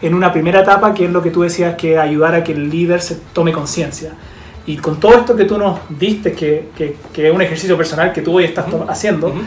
[0.02, 2.70] en una primera etapa que es lo que tú decías que ayudar a que el
[2.70, 4.12] líder se tome conciencia.
[4.66, 8.12] Y con todo esto que tú nos diste, que, que- que es un ejercicio personal
[8.12, 8.90] que tú hoy estás to- Ujú.
[8.90, 9.38] haciendo, Ujú.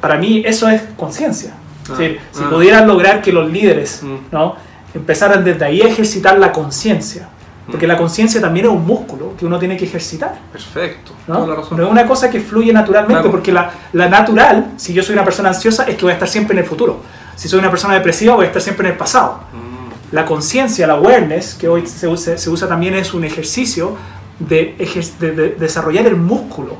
[0.00, 1.54] para mí eso es conciencia.
[1.84, 2.50] Es Ah, decir, si ah.
[2.50, 4.16] pudieran lograr que los líderes Mm.
[4.32, 4.56] ¿no?
[4.94, 7.28] empezaran desde ahí a ejercitar la conciencia,
[7.70, 7.88] porque Mm.
[7.90, 10.38] la conciencia también es un músculo que uno tiene que ejercitar.
[10.52, 11.46] Perfecto, ¿no?
[11.46, 11.78] la razón.
[11.78, 13.30] No es una cosa que fluye naturalmente, Claro.
[13.30, 16.28] porque la, la natural, si yo soy una persona ansiosa, es que voy a estar
[16.28, 17.00] siempre en el futuro.
[17.38, 19.40] Si soy una persona depresiva, voy a estar siempre en el pasado.
[19.52, 20.14] Mm.
[20.14, 23.96] La conciencia, la awareness, que hoy se usa, se usa también, es un ejercicio
[24.40, 24.74] de,
[25.20, 26.76] de- de desarrollar el músculo,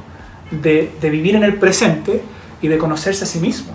[0.50, 2.22] de, de vivir en el presente
[2.60, 3.72] y de conocerse a sí mismo.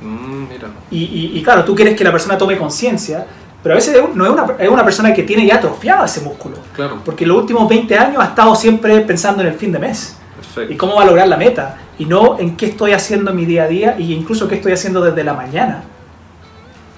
[0.00, 0.68] Mm, mira.
[0.90, 3.26] Y, y- y claro, tú quieres que la persona tome conciencia,
[3.62, 6.56] pero a veces no es una, es una persona que tiene ya atrofiado ese músculo.
[6.76, 10.16] Claro, Porque los últimos 20 años ha estado siempre pensando en el fin de mes
[10.36, 10.72] perfecto.
[10.72, 13.44] y cómo va a lograr la meta y no en qué estoy haciendo en mi
[13.46, 15.82] día a día y incluso qué estoy haciendo desde la mañana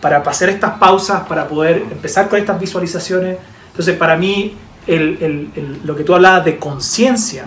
[0.02, 3.38] para hacer estas pausas, para poder empezar con estas visualizaciones.
[3.68, 4.54] Entonces, para mí,
[4.86, 7.44] el- el- el- lo que tú hablabas de conciencia,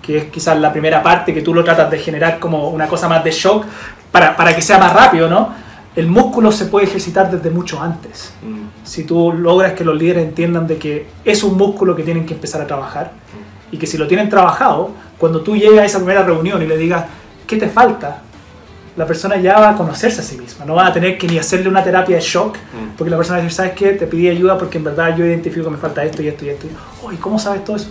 [0.00, 3.08] que es quizás la primera parte que tú lo tratas de generar como una cosa
[3.08, 3.64] más de shock,
[4.12, 5.50] para, para que sea más rápido, ¿no?
[5.96, 10.24] El músculo se puede ejercitar desde mucho antes Mm, si tú logras que los líderes
[10.24, 13.10] entiendan de que es un músculo que tienen que empezar a trabajar
[13.72, 16.76] y que si lo tienen trabajado, cuando tú llegas a esa primera reunión y le
[16.76, 17.04] digas,
[17.46, 18.22] ¿qué te falta?
[18.96, 21.38] La persona ya va a conocerse a sí misma, no va a tener que ni
[21.38, 22.96] hacerle una terapia de shock, Mm.
[22.96, 23.92] porque la persona va a decir, ¿sabes qué?
[23.92, 26.48] Te pedí ayuda porque en verdad yo identifico que me falta esto y esto y
[26.48, 26.66] esto.
[27.02, 27.88] Oh, ¿y cómo sabes todo eso?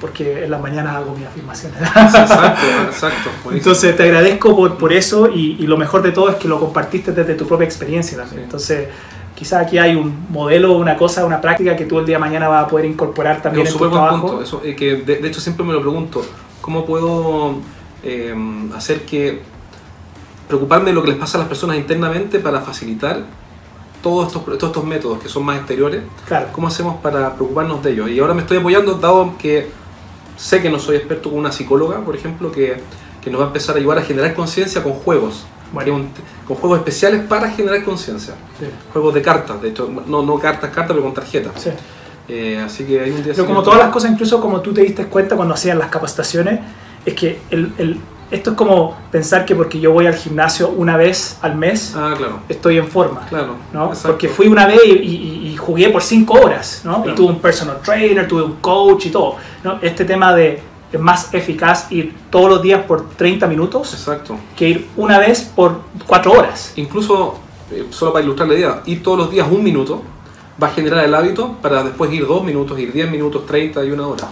[0.00, 1.80] Porque en las mañanas hago mis afirmaciones.
[1.80, 3.30] Exacto, exacto.
[3.52, 6.58] Entonces te agradezco por, por eso y, y lo mejor de todo es que lo
[6.58, 8.38] compartiste desde tu propia experiencia también.
[8.40, 8.44] Sí.
[8.44, 8.88] Entonces
[9.36, 12.48] quizás aquí hay un modelo, una cosa, una práctica que tú el día de mañana
[12.48, 14.26] vas a poder incorporar también en tu trabajo.
[14.26, 14.42] punto.
[14.42, 16.20] Eso, eh, que de, de hecho siempre me lo pregunto.
[16.60, 17.54] ¿Cómo puedo
[18.02, 18.34] eh,
[18.74, 19.40] hacer que
[20.52, 23.22] preocuparme de lo que les pasa a las personas internamente para facilitar
[24.02, 26.02] todos estos, todos estos métodos que son más exteriores?
[26.28, 28.10] Claro, ¿Cómo hacemos para preocuparnos de ellos?
[28.10, 29.70] Y ahora me estoy apoyando, dado que
[30.36, 32.76] sé que no soy experto con una psicóloga, por ejemplo, que,
[33.22, 35.44] que nos va a empezar a ayudar a generar conciencia con juegos.
[35.72, 36.04] Bueno.
[36.46, 38.34] Con juegos especiales para generar conciencia.
[38.60, 41.52] sí, Juegos de cartas, de hecho, no, no cartas, cartas, pero con tarjetas.
[41.62, 41.70] sí.
[42.28, 44.80] Eh, así que hay un día Pero como todas las cosas, incluso como tú te
[44.82, 46.60] diste cuenta cuando hacían las capacitaciones,
[47.04, 47.98] es que el, el-
[48.32, 52.14] esto es como pensar que porque yo voy al gimnasio una vez al mes, Ah,
[52.16, 53.24] claro, estoy en forma.
[53.28, 53.54] claro.
[53.72, 53.88] ¿no?
[53.88, 54.08] exacto.
[54.08, 57.04] Porque fui una vez y, y- y jugué por cinco horas, ¿no?
[57.08, 59.78] Y tuve un personal trainer, tuve un coach y todo, ¿no?
[59.82, 60.60] Este tema de
[60.92, 64.36] es más eficaz ir todos los días por 30 minutos Exacto.
[64.56, 66.72] que ir una vez por cuatro horas.
[66.76, 67.36] Incluso,
[67.70, 70.02] eh, solo para ilustrar la idea, ir todos los días un minuto
[70.60, 73.90] va a generar el hábito para después ir dos minutos, ir 10 minutos, 30 y
[73.90, 74.28] una hora.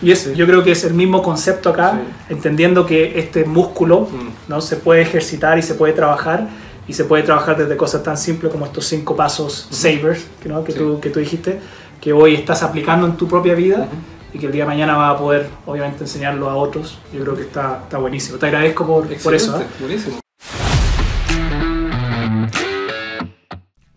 [0.00, 2.34] Y es, yo creo que es el mismo concepto acá, Sí.
[2.34, 4.28] entendiendo que este músculo Mm.
[4.48, 4.60] ¿no?
[4.60, 6.48] se puede ejercitar y se puede trabajar,
[6.88, 10.64] y se puede trabajar desde cosas tan simples como estos cinco pasos savers que, ¿no?
[10.64, 10.78] que, Sí.
[10.78, 11.60] tú, que tú dijiste,
[12.00, 13.86] que hoy estás aplicando en tu propia vida
[14.34, 16.98] y que el día de mañana vas a poder, obviamente, enseñarlo a otros.
[17.12, 18.38] Yo creo que está, está buenísimo.
[18.38, 19.60] Te agradezco por, por eso.
[19.60, 19.64] ¿eh?
[19.78, 20.18] Buenísimo.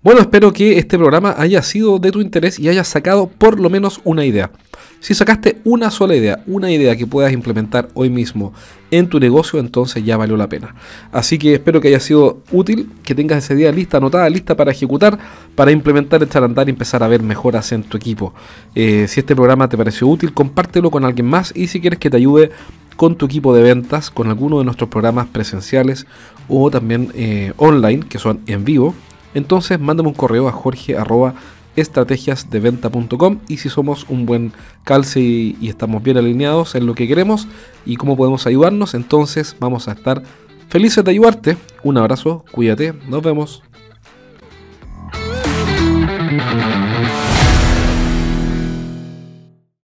[0.05, 3.71] Bueno, espero que este programa haya sido de tu interés y hayas sacado por lo
[3.71, 4.51] menos una idea.
[4.99, 8.53] Si sacaste una sola idea, una idea que puedas implementar hoy mismo
[8.91, 10.75] en tu negocio, entonces ya valió la pena.
[11.11, 14.69] Así que espero que haya sido útil, que tengas esa idea lista, anotada, lista para
[14.69, 15.17] ejecutar,
[15.55, 18.31] para implementar, echar a andar y empezar a ver mejoras en tu equipo.
[18.75, 22.11] Eh, si este programa te pareció útil, compártelo con alguien más y si quieres que
[22.11, 22.51] te ayude
[22.95, 26.05] con tu equipo de ventas, con alguno de nuestros programas presenciales
[26.47, 28.93] o también eh, online, que son en vivo,
[29.35, 30.95] entonces, mándame un correo a jorge
[31.75, 37.07] estrategiasdeventa.com y si somos un buen calce y, y, estamos bien alineados en lo que
[37.07, 37.47] queremos
[37.85, 40.23] y cómo podemos ayudarnos, entonces vamos a estar
[40.69, 41.57] felices de ayudarte.
[41.83, 43.61] Un abrazo, cuídate, nos vemos.